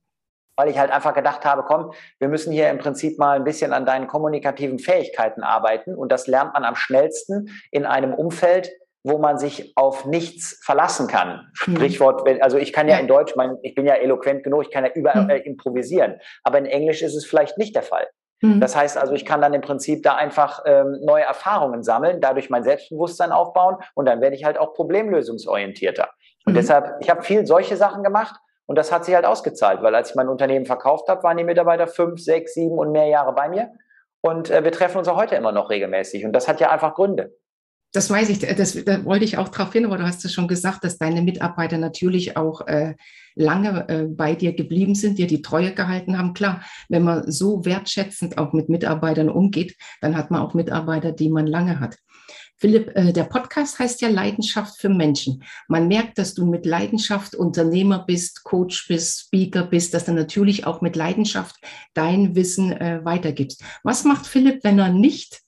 weil 0.55 0.69
ich 0.69 0.77
halt 0.77 0.91
einfach 0.91 1.13
gedacht 1.13 1.45
habe, 1.45 1.63
komm, 1.63 1.91
wir 2.19 2.27
müssen 2.27 2.51
hier 2.51 2.69
im 2.69 2.77
Prinzip 2.77 3.17
mal 3.19 3.35
ein 3.35 3.43
bisschen 3.43 3.73
an 3.73 3.85
deinen 3.85 4.07
kommunikativen 4.07 4.79
Fähigkeiten 4.79 5.43
arbeiten 5.43 5.95
und 5.95 6.11
das 6.11 6.27
lernt 6.27 6.53
man 6.53 6.63
am 6.63 6.75
schnellsten 6.75 7.49
in 7.71 7.85
einem 7.85 8.13
Umfeld, 8.13 8.71
wo 9.03 9.19
man 9.19 9.37
sich 9.37 9.73
auf 9.75 10.05
nichts 10.05 10.59
verlassen 10.63 11.07
kann. 11.07 11.47
Mhm. 11.67 11.75
Sprichwort, 11.75 12.27
also 12.41 12.57
ich 12.57 12.73
kann 12.73 12.87
ja, 12.87 12.97
in 12.97 13.07
Deutsch, 13.07 13.35
mein, 13.35 13.57
ich 13.61 13.75
bin 13.75 13.85
ja 13.85 13.93
eloquent 13.93 14.43
genug, 14.43 14.63
ich 14.63 14.71
kann 14.71 14.83
ja 14.83 14.91
überall 14.93 15.25
mhm. 15.25 15.29
äh, 15.29 15.37
improvisieren, 15.37 16.19
aber 16.43 16.57
in 16.57 16.65
Englisch 16.65 17.03
ist 17.03 17.15
es 17.15 17.25
vielleicht 17.25 17.57
nicht 17.57 17.75
der 17.75 17.83
Fall. 17.83 18.07
Mhm. 18.41 18.59
Das 18.59 18.75
heißt 18.75 18.97
also, 18.97 19.13
ich 19.13 19.25
kann 19.25 19.41
dann 19.41 19.53
im 19.53 19.61
Prinzip 19.61 20.01
da 20.03 20.15
einfach 20.15 20.63
ähm, 20.65 20.99
neue 21.03 21.23
Erfahrungen 21.23 21.83
sammeln, 21.83 22.19
dadurch 22.19 22.49
mein 22.49 22.63
Selbstbewusstsein 22.63 23.31
aufbauen 23.31 23.77
und 23.93 24.05
dann 24.05 24.21
werde 24.21 24.35
ich 24.35 24.43
halt 24.43 24.57
auch 24.57 24.73
problemlösungsorientierter. 24.73 26.09
Und 26.45 26.53
mhm. 26.53 26.57
deshalb, 26.57 26.95
ich 26.99 27.09
habe 27.09 27.21
viel 27.21 27.45
solche 27.45 27.77
Sachen 27.77 28.03
gemacht 28.03 28.35
und 28.67 28.77
das 28.77 28.91
hat 28.91 29.05
sich 29.05 29.13
halt 29.13 29.25
ausgezahlt, 29.25 29.81
weil 29.81 29.93
als 29.93 30.09
ich 30.11 30.15
mein 30.15 30.27
Unternehmen 30.27 30.65
verkauft 30.65 31.07
habe, 31.07 31.23
waren 31.23 31.37
die 31.37 31.43
Mitarbeiter 31.43 31.87
fünf, 31.87 32.19
sechs, 32.19 32.53
sieben 32.53 32.77
und 32.77 32.91
mehr 32.91 33.07
Jahre 33.07 33.33
bei 33.33 33.47
mir. 33.47 33.71
Und 34.21 34.49
äh, 34.49 34.63
wir 34.63 34.71
treffen 34.71 34.97
uns 34.97 35.07
auch 35.07 35.17
heute 35.17 35.35
immer 35.35 35.51
noch 35.51 35.69
regelmäßig. 35.69 36.25
Und 36.25 36.33
das 36.33 36.47
hat 36.47 36.59
ja 36.59 36.71
einfach 36.71 36.95
Gründe. 36.95 37.35
Das 37.93 38.09
weiß 38.09 38.27
ich, 38.29 38.39
das, 38.39 38.83
da 38.83 39.05
wollte 39.05 39.23
ich 39.23 39.37
auch 39.37 39.47
darauf 39.47 39.71
hin, 39.71 39.85
aber 39.85 39.97
du 39.97 40.03
hast 40.03 40.25
es 40.25 40.33
schon 40.33 40.49
gesagt, 40.49 40.83
dass 40.83 40.97
deine 40.97 41.21
Mitarbeiter 41.21 41.77
natürlich 41.77 42.35
auch 42.35 42.67
äh, 42.67 42.95
lange 43.35 43.87
äh, 43.87 44.03
bei 44.03 44.35
dir 44.35 44.53
geblieben 44.53 44.95
sind, 44.95 45.17
dir 45.17 45.27
die 45.27 45.41
Treue 45.41 45.73
gehalten 45.73 46.17
haben. 46.17 46.33
Klar, 46.33 46.61
wenn 46.89 47.03
man 47.03 47.31
so 47.31 47.63
wertschätzend 47.63 48.37
auch 48.37 48.51
mit 48.51 48.67
Mitarbeitern 48.67 49.29
umgeht, 49.29 49.77
dann 50.01 50.17
hat 50.17 50.29
man 50.29 50.41
auch 50.41 50.53
Mitarbeiter, 50.53 51.13
die 51.13 51.29
man 51.29 51.47
lange 51.47 51.79
hat. 51.79 51.95
Philipp, 52.57 52.95
äh, 52.95 53.11
der 53.11 53.25
Podcast 53.25 53.79
heißt 53.79 54.01
ja 54.01 54.09
Leidenschaft 54.09 54.79
für 54.79 54.89
Menschen. 54.89 55.43
Man 55.67 55.87
merkt, 55.87 56.17
dass 56.17 56.33
du 56.33 56.45
mit 56.45 56.65
Leidenschaft 56.65 57.35
Unternehmer 57.35 57.99
bist, 58.05 58.43
Coach 58.43 58.87
bist, 58.87 59.21
Speaker 59.21 59.63
bist, 59.63 59.93
dass 59.93 60.05
du 60.05 60.13
natürlich 60.13 60.65
auch 60.65 60.81
mit 60.81 60.95
Leidenschaft 60.95 61.55
dein 61.93 62.35
Wissen 62.35 62.71
äh, 62.71 63.03
weitergibst. 63.03 63.63
Was 63.83 64.03
macht 64.05 64.25
Philipp, 64.25 64.63
wenn 64.63 64.79
er 64.79 64.89
nicht 64.89 65.41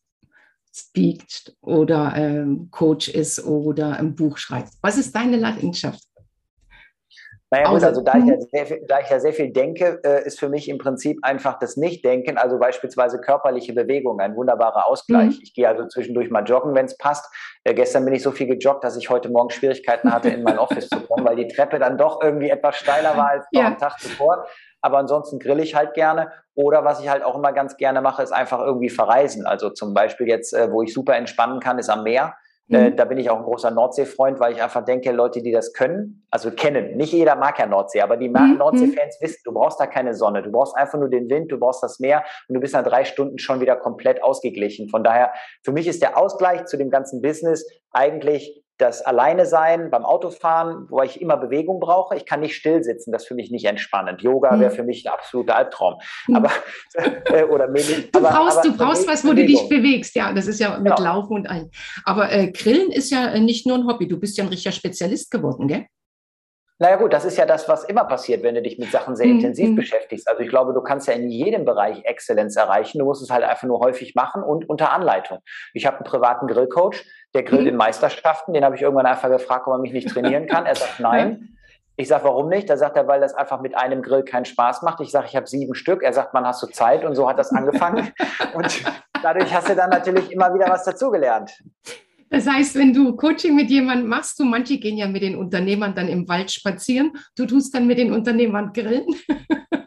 speakt 0.74 1.56
oder 1.62 2.14
ähm, 2.16 2.70
Coach 2.72 3.08
ist 3.08 3.44
oder 3.44 3.98
ein 3.98 4.16
Buch 4.16 4.38
schreibt? 4.38 4.74
Was 4.82 4.98
ist 4.98 5.16
deine 5.16 5.38
Leidenschaft? 5.38 6.04
Naja, 7.50 7.70
gut, 7.70 7.82
also 7.82 8.02
da 8.02 8.18
ich, 8.18 8.26
ja 8.26 8.36
mhm. 8.36 8.48
sehr 8.52 8.66
viel, 8.66 8.86
da 8.88 9.00
ich 9.00 9.10
ja 9.10 9.20
sehr 9.22 9.32
viel 9.32 9.52
denke, 9.52 10.02
äh, 10.04 10.26
ist 10.26 10.38
für 10.38 10.50
mich 10.50 10.68
im 10.68 10.78
Prinzip 10.78 11.20
einfach 11.22 11.58
das 11.60 11.78
Nichtdenken, 11.78 12.38
also 12.38 12.60
beispielsweise 12.60 13.22
körperliche 13.22 13.74
Bewegung, 13.74 14.20
ein 14.20 14.36
wunderbarer 14.36 14.86
Ausgleich. 14.86 15.38
Mhm. 15.38 15.42
Ich 15.42 15.54
gehe 15.54 15.68
also 15.68 15.88
zwischendurch 15.88 16.30
mal 16.30 16.44
joggen, 16.44 16.76
wenn 16.76 16.88
es 16.88 16.98
passt. 16.98 17.34
Äh, 17.64 17.74
gestern 17.74 18.04
bin 18.04 18.14
ich 18.14 18.22
so 18.22 18.32
viel 18.32 18.48
gejoggt, 18.48 18.84
dass 18.84 18.98
ich 18.98 19.10
heute 19.10 19.30
Morgen 19.30 19.50
Schwierigkeiten 19.50 20.12
hatte, 20.12 20.28
in 20.28 20.44
mein 20.44 20.60
Office 20.60 20.90
zu 20.90 21.00
kommen, 21.00 21.26
weil 21.26 21.38
die 21.38 21.48
Treppe 21.48 21.80
dann 21.80 21.98
doch 21.98 22.22
irgendwie 22.22 22.50
etwas 22.50 22.76
steiler 22.76 23.16
war 23.16 23.30
als 23.30 23.46
ja. 23.52 23.68
am 23.68 23.78
Tag 23.78 23.98
zuvor. 24.00 24.46
Aber 24.82 24.98
ansonsten 24.98 25.40
grill 25.40 25.62
ich 25.62 25.74
halt 25.74 25.94
gerne. 25.94 26.34
Oder 26.54 26.84
was 26.84 27.00
ich 27.00 27.08
halt 27.08 27.24
auch 27.24 27.36
immer 27.36 27.54
ganz 27.54 27.78
gerne 27.78 28.02
mache, 28.02 28.24
ist 28.24 28.34
einfach 28.34 28.60
irgendwie 28.60 28.90
verreisen. 28.90 29.46
Also 29.46 29.70
zum 29.70 29.94
Beispiel 29.94 30.28
jetzt, 30.28 30.54
äh, 30.54 30.70
wo 30.70 30.82
ich 30.82 30.94
super 30.94 31.16
entspannen 31.16 31.62
kann, 31.62 31.80
ist 31.80 31.90
am 31.90 32.04
Meer. 32.04 32.36
Äh, 32.70 32.90
mhm. 32.90 32.96
da 32.98 33.06
bin 33.06 33.18
ich 33.18 33.30
auch 33.30 33.38
ein 33.38 33.44
großer 33.44 33.72
Nordseefreund, 33.72 34.40
weil 34.40 34.54
ich 34.54 34.62
einfach 34.62 34.84
denke, 34.84 35.12
Leute, 35.12 35.42
die 35.42 35.52
das 35.52 35.72
können, 35.72 36.28
also 36.30 36.52
kennen, 36.52 36.98
nicht 36.98 37.14
jeder 37.14 37.36
mag 37.36 37.58
ja 37.60 37.66
Nordsee, 37.66 38.02
aber 38.02 38.18
die 38.18 38.28
mhm. 38.28 38.58
Nordsee-Fans 38.58 39.20
wissen, 39.22 39.42
du 39.46 39.54
brauchst 39.54 39.80
da 39.80 39.88
keine 39.88 40.14
Sonne, 40.14 40.44
du 40.44 40.52
brauchst 40.52 40.76
einfach 40.76 41.00
nur 41.00 41.10
den 41.10 41.30
Wind, 41.30 41.52
du 41.52 41.60
brauchst 41.60 41.82
das 41.82 42.00
Meer 42.00 42.24
und 42.50 42.56
du 42.56 42.60
bist 42.60 42.74
nach 42.74 42.84
drei 42.84 43.06
Stunden 43.06 43.40
schon 43.40 43.62
wieder 43.62 43.78
komplett 43.78 44.22
ausgeglichen. 44.22 44.90
Von 44.90 45.04
daher, 45.04 45.32
für 45.64 45.72
mich 45.72 45.88
ist 45.88 46.02
der 46.02 46.18
Ausgleich 46.18 46.66
zu 46.66 46.78
dem 46.78 46.90
ganzen 46.90 47.22
Business 47.22 47.66
eigentlich 47.92 48.64
das 48.78 49.02
Alleine 49.02 49.46
sein 49.46 49.90
beim 49.90 50.06
Autofahren, 50.06 50.88
wo 50.90 51.02
ich 51.02 51.20
immer 51.20 51.38
Bewegung 51.38 51.80
brauche. 51.80 52.16
Ich 52.16 52.26
kann 52.26 52.42
nicht 52.42 52.56
still 52.56 52.84
sitzen, 52.84 53.12
das 53.12 53.24
ist 53.24 53.28
für 53.28 53.36
mich 53.36 53.50
nicht 53.50 53.66
entspannend. 53.66 54.22
Yoga 54.22 54.60
wäre 54.60 54.70
hm. 54.70 54.76
für 54.76 54.84
mich 54.84 55.06
ein 55.06 55.14
absoluter 55.14 55.56
Albtraum. 55.56 55.96
Hm. 56.26 56.36
Aber 56.36 56.52
äh, 56.94 57.44
oder 57.44 57.68
Du 57.68 58.20
aber, 58.20 58.30
brauchst, 58.30 58.60
aber 58.60 58.68
du 58.68 58.78
brauchst 58.78 59.08
was, 59.08 59.24
wo 59.24 59.30
Bewegung. 59.30 59.48
du 59.48 59.60
dich 59.60 59.70
bewegst. 59.70 60.16
Ja, 60.16 60.32
das 60.32 60.48
ist 60.48 60.60
ja 60.60 60.78
mit 60.78 60.96
genau. 60.96 61.16
Laufen 61.16 61.34
und 61.34 61.50
ein. 61.50 61.72
Aber 62.06 62.32
äh, 62.32 62.52
Grillen 62.52 62.92
ist 62.92 63.10
ja 63.10 63.28
äh, 63.30 63.40
nicht 63.40 63.66
nur 63.66 63.78
ein 63.78 63.88
Hobby. 63.88 64.08
Du 64.08 64.20
bist 64.20 64.38
ja 64.38 64.44
ein 64.44 64.50
richtiger 64.50 64.72
Spezialist 64.72 65.32
geworden, 65.32 65.68
gell? 65.68 65.86
Naja 66.80 66.98
gut, 66.98 67.12
das 67.12 67.26
ist 67.26 67.38
ja 67.38 67.48
das, 67.48 67.68
was 67.68 67.86
immer 67.86 68.04
passiert, 68.04 68.44
wenn 68.44 68.54
du 68.54 68.62
dich 68.62 68.78
mit 68.78 68.92
Sachen 68.92 69.16
sehr 69.16 69.26
mhm. 69.26 69.38
intensiv 69.38 69.76
beschäftigst. 69.76 70.30
Also 70.30 70.44
ich 70.44 70.50
glaube, 70.50 70.74
du 70.74 70.82
kannst 70.82 71.08
ja 71.08 71.14
in 71.16 71.28
jedem 71.28 71.66
Bereich 71.66 72.06
Exzellenz 72.06 72.56
erreichen. 72.56 73.00
Du 73.00 73.06
musst 73.06 73.24
es 73.24 73.32
halt 73.32 73.44
einfach 73.44 73.68
nur 73.68 73.80
häufig 73.80 74.14
machen 74.14 74.44
und 74.44 74.70
unter 74.70 74.92
Anleitung. 74.92 75.40
Ich 75.74 75.88
habe 75.88 75.98
einen 75.98 76.06
privaten 76.06 76.46
Grillcoach, 76.46 77.04
der 77.38 77.44
grillt 77.44 77.62
mhm. 77.62 77.70
in 77.70 77.76
Meisterschaften. 77.78 78.54
Den 78.54 78.66
habe 78.66 78.76
ich 78.76 78.82
irgendwann 78.82 79.06
einfach 79.06 79.30
gefragt, 79.30 79.68
ob 79.68 79.74
er 79.74 79.80
mich 79.80 79.94
nicht 79.94 80.10
trainieren 80.10 80.48
kann. 80.48 80.66
Er 80.66 80.76
sagt 80.76 81.00
nein. 81.00 81.54
Ich 81.96 82.10
sage, 82.10 82.26
warum 82.26 82.50
nicht? 82.50 82.70
Da 82.70 82.78
sagt 82.78 82.96
er, 82.96 83.08
weil 83.08 83.22
das 83.22 83.34
einfach 83.34 83.60
mit 83.62 83.76
einem 83.76 84.04
Grill 84.04 84.24
keinen 84.24 84.46
Spaß 84.46 84.84
macht. 84.84 85.00
Ich 85.02 85.10
sage, 85.10 85.28
ich 85.28 85.36
habe 85.36 85.48
sieben 85.48 85.74
Stück. 85.74 86.04
Er 86.04 86.14
sagt, 86.14 86.34
man 86.34 86.46
hast 86.46 86.62
du 86.62 86.68
Zeit 86.68 87.04
und 87.04 87.16
so 87.16 87.28
hat 87.28 87.40
das 87.40 87.52
angefangen. 87.52 88.12
und 88.54 88.84
dadurch 89.24 89.54
hast 89.54 89.70
du 89.70 89.76
dann 89.76 89.90
natürlich 89.90 90.32
immer 90.32 90.54
wieder 90.54 90.70
was 90.70 90.84
dazugelernt. 90.84 91.52
Das 92.30 92.46
heißt, 92.46 92.76
wenn 92.76 92.94
du 92.94 93.16
Coaching 93.16 93.56
mit 93.56 93.70
jemandem 93.70 94.10
machst, 94.10 94.40
du 94.40 94.44
manche 94.44 94.78
gehen 94.78 94.98
ja 94.98 95.08
mit 95.08 95.24
den 95.24 95.38
Unternehmern 95.38 95.96
dann 95.96 96.08
im 96.08 96.28
Wald 96.28 96.52
spazieren, 96.52 97.14
du 97.36 97.46
tust 97.46 97.74
dann 97.74 97.88
mit 97.88 97.98
den 97.98 98.12
Unternehmern 98.12 98.74
grillen. 98.74 99.06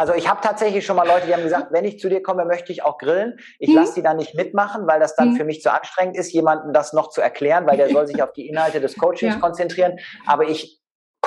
Also 0.00 0.14
ich 0.14 0.30
habe 0.30 0.40
tatsächlich 0.40 0.86
schon 0.86 0.96
mal 0.96 1.06
Leute, 1.06 1.26
die 1.26 1.34
haben 1.34 1.42
gesagt, 1.42 1.72
wenn 1.72 1.84
ich 1.84 1.98
zu 1.98 2.08
dir 2.08 2.22
komme, 2.22 2.46
möchte 2.46 2.72
ich 2.72 2.82
auch 2.82 2.96
grillen. 2.96 3.38
Ich 3.58 3.68
hm. 3.68 3.76
lasse 3.76 3.96
die 3.96 4.02
dann 4.02 4.16
nicht 4.16 4.34
mitmachen, 4.34 4.86
weil 4.86 4.98
das 4.98 5.14
dann 5.14 5.32
hm. 5.32 5.36
für 5.36 5.44
mich 5.44 5.60
zu 5.60 5.70
anstrengend 5.70 6.16
ist, 6.16 6.32
jemandem 6.32 6.72
das 6.72 6.94
noch 6.94 7.10
zu 7.10 7.20
erklären, 7.20 7.66
weil 7.66 7.76
der 7.76 7.90
soll 7.92 8.06
sich 8.06 8.22
auf 8.22 8.32
die 8.32 8.48
Inhalte 8.48 8.80
des 8.80 8.96
Coachings 8.96 9.34
ja. 9.34 9.40
konzentrieren. 9.40 9.98
Aber 10.24 10.48
ich 10.48 10.80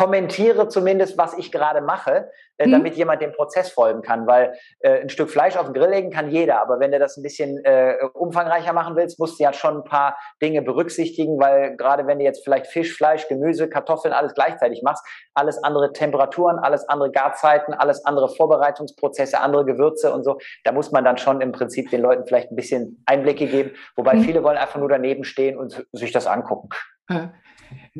kommentiere 0.03 0.67
zumindest, 0.67 1.17
was 1.17 1.37
ich 1.37 1.49
gerade 1.49 1.79
mache, 1.79 2.29
äh, 2.57 2.67
mhm. 2.67 2.71
damit 2.71 2.95
jemand 2.95 3.21
dem 3.21 3.31
Prozess 3.31 3.69
folgen 3.69 4.01
kann. 4.01 4.27
Weil 4.27 4.53
äh, 4.79 4.99
ein 4.99 5.07
Stück 5.07 5.29
Fleisch 5.29 5.55
auf 5.55 5.65
den 5.65 5.73
Grill 5.73 5.91
legen 5.91 6.11
kann 6.11 6.29
jeder, 6.29 6.61
aber 6.61 6.81
wenn 6.81 6.91
du 6.91 6.99
das 6.99 7.15
ein 7.15 7.23
bisschen 7.23 7.63
äh, 7.63 7.95
umfangreicher 8.13 8.73
machen 8.73 8.97
willst, 8.97 9.17
musst 9.17 9.39
du 9.39 9.43
ja 9.43 9.53
schon 9.53 9.77
ein 9.77 9.83
paar 9.85 10.17
Dinge 10.41 10.61
berücksichtigen, 10.61 11.39
weil 11.39 11.77
gerade 11.77 12.05
wenn 12.05 12.19
du 12.19 12.25
jetzt 12.25 12.43
vielleicht 12.43 12.67
Fisch, 12.67 12.93
Fleisch, 12.93 13.29
Gemüse, 13.29 13.69
Kartoffeln 13.69 14.13
alles 14.13 14.33
gleichzeitig 14.33 14.83
machst, 14.83 15.05
alles 15.35 15.63
andere 15.63 15.93
Temperaturen, 15.93 16.59
alles 16.59 16.87
andere 16.89 17.09
Garzeiten, 17.09 17.73
alles 17.73 18.03
andere 18.03 18.27
Vorbereitungsprozesse, 18.27 19.39
andere 19.39 19.63
Gewürze 19.63 20.13
und 20.13 20.23
so, 20.23 20.37
da 20.65 20.73
muss 20.73 20.91
man 20.91 21.05
dann 21.05 21.17
schon 21.17 21.39
im 21.39 21.53
Prinzip 21.53 21.89
den 21.91 22.01
Leuten 22.01 22.25
vielleicht 22.27 22.51
ein 22.51 22.57
bisschen 22.57 23.01
Einblicke 23.05 23.47
geben, 23.47 23.71
wobei 23.95 24.15
mhm. 24.15 24.23
viele 24.23 24.43
wollen 24.43 24.57
einfach 24.57 24.79
nur 24.79 24.89
daneben 24.89 25.23
stehen 25.23 25.57
und 25.57 25.85
sich 25.93 26.11
das 26.11 26.27
angucken. 26.27 26.67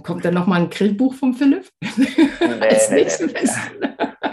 Kommt 0.04 0.26
dann 0.26 0.34
nochmal 0.34 0.62
ein 0.62 0.70
Grillbuch 0.70 1.14
vom 1.14 1.34
Philipp? 1.34 1.70
Nee, 1.98 2.68
Als 2.68 2.90
nee, 2.90 3.08
nee. 3.20 3.50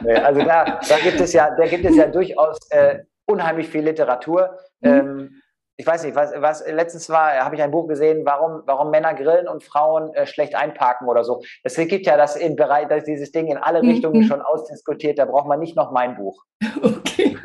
nee, 0.02 0.14
Also 0.14 0.42
da, 0.42 0.80
da 0.88 0.98
gibt 0.98 1.20
es 1.20 1.32
ja, 1.32 1.54
da 1.54 1.66
gibt 1.66 1.84
es 1.84 1.96
ja 1.96 2.06
durchaus 2.06 2.58
äh, 2.70 3.00
unheimlich 3.26 3.68
viel 3.68 3.82
Literatur. 3.82 4.58
Mhm. 4.80 4.88
Ähm, 4.88 5.42
ich 5.80 5.86
weiß 5.86 6.04
nicht, 6.04 6.14
was, 6.14 6.32
was 6.36 6.62
letztens 6.66 7.08
war, 7.08 7.32
habe 7.42 7.56
ich 7.56 7.62
ein 7.62 7.70
Buch 7.70 7.88
gesehen, 7.88 8.26
warum, 8.26 8.62
warum 8.66 8.90
Männer 8.90 9.14
grillen 9.14 9.48
und 9.48 9.64
Frauen 9.64 10.12
äh, 10.12 10.26
schlecht 10.26 10.54
einparken 10.54 11.08
oder 11.08 11.24
so. 11.24 11.42
Es 11.62 11.76
gibt 11.76 12.04
ja 12.06 12.18
das 12.18 12.36
in 12.36 12.54
Bereich, 12.54 12.88
dass 12.88 13.04
dieses 13.04 13.32
Ding 13.32 13.46
in 13.46 13.56
alle 13.56 13.82
mhm. 13.82 13.88
Richtungen 13.88 14.22
mhm. 14.22 14.26
schon 14.26 14.42
ausdiskutiert, 14.42 15.18
da 15.18 15.24
braucht 15.24 15.48
man 15.48 15.58
nicht 15.58 15.76
noch 15.76 15.90
mein 15.90 16.16
Buch. 16.16 16.44
Okay. 16.82 17.36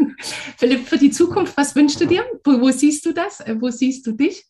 Philipp, 0.58 0.88
für 0.88 0.98
die 0.98 1.12
Zukunft, 1.12 1.56
was 1.58 1.76
wünschst 1.76 2.00
du 2.02 2.06
dir? 2.06 2.24
Wo, 2.44 2.60
wo 2.60 2.72
siehst 2.72 3.06
du 3.06 3.14
das? 3.14 3.40
Äh, 3.40 3.56
wo 3.60 3.70
siehst 3.70 4.06
du 4.06 4.12
dich? 4.12 4.46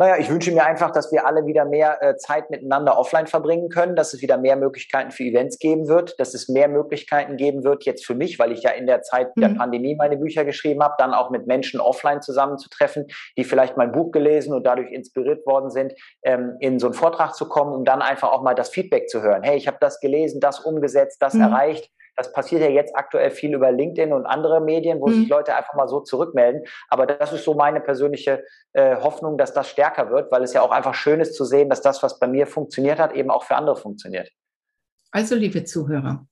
Naja, 0.00 0.16
ich 0.16 0.30
wünsche 0.30 0.50
mir 0.50 0.64
einfach, 0.64 0.92
dass 0.92 1.12
wir 1.12 1.26
alle 1.26 1.44
wieder 1.44 1.66
mehr 1.66 2.02
äh, 2.02 2.16
Zeit 2.16 2.48
miteinander 2.48 2.98
offline 2.98 3.26
verbringen 3.26 3.68
können, 3.68 3.96
dass 3.96 4.14
es 4.14 4.22
wieder 4.22 4.38
mehr 4.38 4.56
Möglichkeiten 4.56 5.10
für 5.10 5.24
Events 5.24 5.58
geben 5.58 5.88
wird, 5.88 6.18
dass 6.18 6.32
es 6.32 6.48
mehr 6.48 6.68
Möglichkeiten 6.68 7.36
geben 7.36 7.64
wird, 7.64 7.84
jetzt 7.84 8.06
für 8.06 8.14
mich, 8.14 8.38
weil 8.38 8.50
ich 8.50 8.62
ja 8.62 8.70
in 8.70 8.86
der 8.86 9.02
Zeit 9.02 9.36
mhm. 9.36 9.42
der 9.42 9.48
Pandemie 9.50 9.96
meine 9.96 10.16
Bücher 10.16 10.46
geschrieben 10.46 10.82
habe, 10.82 10.94
dann 10.96 11.12
auch 11.12 11.28
mit 11.28 11.46
Menschen 11.46 11.80
offline 11.80 12.22
zusammenzutreffen, 12.22 13.08
die 13.36 13.44
vielleicht 13.44 13.76
mein 13.76 13.92
Buch 13.92 14.10
gelesen 14.10 14.54
und 14.54 14.64
dadurch 14.64 14.90
inspiriert 14.90 15.44
worden 15.44 15.68
sind, 15.68 15.92
ähm, 16.22 16.56
in 16.60 16.78
so 16.78 16.86
einen 16.86 16.94
Vortrag 16.94 17.34
zu 17.34 17.46
kommen, 17.46 17.74
um 17.74 17.84
dann 17.84 18.00
einfach 18.00 18.32
auch 18.32 18.40
mal 18.40 18.54
das 18.54 18.70
Feedback 18.70 19.10
zu 19.10 19.20
hören. 19.20 19.42
Hey, 19.42 19.58
ich 19.58 19.66
habe 19.66 19.76
das 19.82 20.00
gelesen, 20.00 20.40
das 20.40 20.60
umgesetzt, 20.60 21.20
das 21.20 21.34
mhm. 21.34 21.42
erreicht 21.42 21.90
das 22.20 22.32
passiert 22.34 22.60
ja 22.60 22.68
jetzt 22.68 22.94
aktuell 22.94 23.30
viel 23.30 23.54
über 23.54 23.72
LinkedIn 23.72 24.12
und 24.12 24.26
andere 24.26 24.60
Medien, 24.60 25.00
wo 25.00 25.06
mhm. 25.06 25.14
sich 25.14 25.28
Leute 25.30 25.56
einfach 25.56 25.72
mal 25.72 25.88
so 25.88 26.00
zurückmelden. 26.00 26.64
Aber 26.88 27.06
das 27.06 27.32
ist 27.32 27.44
so 27.44 27.54
meine 27.54 27.80
persönliche 27.80 28.44
äh, 28.74 28.96
Hoffnung, 28.96 29.38
dass 29.38 29.54
das 29.54 29.70
stärker 29.70 30.10
wird, 30.10 30.30
weil 30.30 30.42
es 30.42 30.52
ja 30.52 30.60
auch 30.60 30.70
einfach 30.70 30.92
schön 30.92 31.20
ist 31.20 31.34
zu 31.34 31.46
sehen, 31.46 31.70
dass 31.70 31.80
das, 31.80 32.02
was 32.02 32.18
bei 32.18 32.26
mir 32.26 32.46
funktioniert 32.46 32.98
hat, 32.98 33.14
eben 33.14 33.30
auch 33.30 33.44
für 33.44 33.56
andere 33.56 33.76
funktioniert. 33.76 34.28
Also, 35.12 35.34
liebe 35.34 35.64
Zuhörer, 35.64 36.26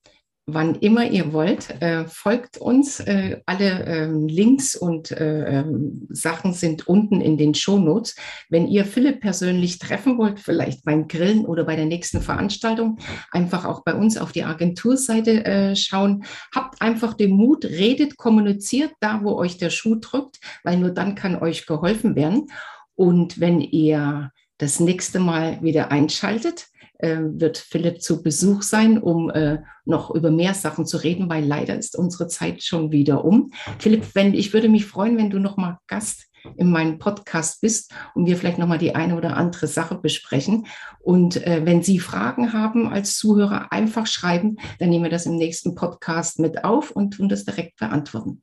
wann 0.48 0.74
immer 0.76 1.04
ihr 1.04 1.32
wollt. 1.32 1.80
Äh, 1.82 2.06
folgt 2.06 2.56
uns. 2.56 3.00
Äh, 3.00 3.42
alle 3.46 3.84
ähm, 3.84 4.26
Links 4.26 4.74
und 4.74 5.10
äh, 5.10 5.60
ähm, 5.60 6.06
Sachen 6.08 6.54
sind 6.54 6.88
unten 6.88 7.20
in 7.20 7.36
den 7.36 7.54
Shownotes. 7.54 8.16
Wenn 8.48 8.66
ihr 8.66 8.86
Philipp 8.86 9.20
persönlich 9.20 9.78
treffen 9.78 10.16
wollt, 10.16 10.40
vielleicht 10.40 10.84
beim 10.84 11.06
Grillen 11.06 11.44
oder 11.44 11.64
bei 11.64 11.76
der 11.76 11.84
nächsten 11.84 12.22
Veranstaltung, 12.22 12.98
einfach 13.30 13.66
auch 13.66 13.84
bei 13.84 13.94
uns 13.94 14.16
auf 14.16 14.32
die 14.32 14.44
Agenturseite 14.44 15.44
äh, 15.44 15.76
schauen. 15.76 16.24
Habt 16.54 16.80
einfach 16.80 17.12
den 17.12 17.32
Mut, 17.32 17.66
redet, 17.66 18.16
kommuniziert 18.16 18.92
da, 19.00 19.20
wo 19.22 19.34
euch 19.36 19.58
der 19.58 19.70
Schuh 19.70 19.96
drückt, 19.96 20.40
weil 20.64 20.78
nur 20.78 20.90
dann 20.90 21.14
kann 21.14 21.36
euch 21.36 21.66
geholfen 21.66 22.16
werden. 22.16 22.48
Und 22.94 23.38
wenn 23.38 23.60
ihr 23.60 24.32
das 24.56 24.80
nächste 24.80 25.20
Mal 25.20 25.62
wieder 25.62 25.92
einschaltet, 25.92 26.68
äh, 26.98 27.18
wird 27.20 27.58
Philipp 27.58 28.02
zu 28.02 28.22
Besuch 28.22 28.62
sein, 28.62 28.98
um 28.98 29.30
äh, 29.30 29.58
noch 29.84 30.14
über 30.14 30.30
mehr 30.30 30.54
Sachen 30.54 30.86
zu 30.86 30.98
reden, 30.98 31.28
weil 31.28 31.44
leider 31.44 31.76
ist 31.76 31.96
unsere 31.96 32.28
Zeit 32.28 32.62
schon 32.62 32.92
wieder 32.92 33.24
um. 33.24 33.52
Philipp, 33.78 34.14
wenn, 34.14 34.34
ich 34.34 34.52
würde 34.52 34.68
mich 34.68 34.86
freuen, 34.86 35.16
wenn 35.16 35.30
du 35.30 35.38
noch 35.38 35.56
mal 35.56 35.78
Gast 35.86 36.26
in 36.56 36.70
meinem 36.70 36.98
Podcast 36.98 37.60
bist 37.60 37.92
und 38.14 38.26
wir 38.26 38.36
vielleicht 38.36 38.58
noch 38.58 38.66
mal 38.66 38.78
die 38.78 38.94
eine 38.94 39.16
oder 39.16 39.36
andere 39.36 39.66
Sache 39.66 39.96
besprechen. 39.96 40.66
Und 41.00 41.44
äh, 41.46 41.62
wenn 41.64 41.82
Sie 41.82 41.98
Fragen 41.98 42.52
haben 42.52 42.88
als 42.88 43.16
Zuhörer, 43.16 43.72
einfach 43.72 44.06
schreiben, 44.06 44.56
dann 44.78 44.90
nehmen 44.90 45.04
wir 45.04 45.10
das 45.10 45.26
im 45.26 45.36
nächsten 45.36 45.74
Podcast 45.74 46.38
mit 46.38 46.64
auf 46.64 46.90
und 46.90 47.12
tun 47.12 47.28
das 47.28 47.44
direkt 47.44 47.78
beantworten. 47.78 48.42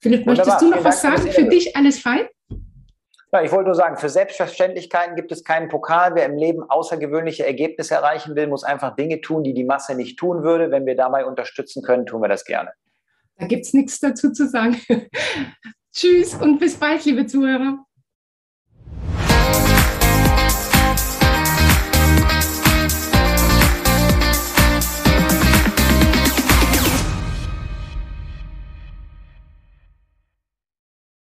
Philipp, 0.00 0.26
Wunderbar. 0.26 0.46
möchtest 0.46 0.62
du 0.62 0.66
noch 0.66 0.78
Vielen 0.78 0.84
was 0.84 1.02
Dank, 1.02 1.18
sagen? 1.18 1.32
Für 1.32 1.48
dich 1.48 1.76
alles 1.76 1.98
fein? 1.98 2.26
Ja, 3.32 3.42
ich 3.42 3.52
wollte 3.52 3.66
nur 3.66 3.76
sagen, 3.76 3.96
für 3.96 4.08
Selbstverständlichkeiten 4.08 5.14
gibt 5.14 5.30
es 5.30 5.44
keinen 5.44 5.68
Pokal. 5.68 6.14
Wer 6.14 6.26
im 6.26 6.36
Leben 6.36 6.68
außergewöhnliche 6.68 7.46
Ergebnisse 7.46 7.94
erreichen 7.94 8.34
will, 8.34 8.48
muss 8.48 8.64
einfach 8.64 8.96
Dinge 8.96 9.20
tun, 9.20 9.44
die 9.44 9.54
die 9.54 9.64
Masse 9.64 9.94
nicht 9.94 10.18
tun 10.18 10.42
würde. 10.42 10.72
Wenn 10.72 10.84
wir 10.84 10.96
dabei 10.96 11.24
unterstützen 11.24 11.82
können, 11.82 12.06
tun 12.06 12.22
wir 12.22 12.28
das 12.28 12.44
gerne. 12.44 12.72
Da 13.36 13.46
gibt 13.46 13.66
es 13.66 13.72
nichts 13.72 14.00
dazu 14.00 14.32
zu 14.32 14.48
sagen. 14.48 14.80
Tschüss 15.92 16.34
und 16.34 16.58
bis 16.58 16.76
bald, 16.76 17.04
liebe 17.04 17.26
Zuhörer. 17.26 17.84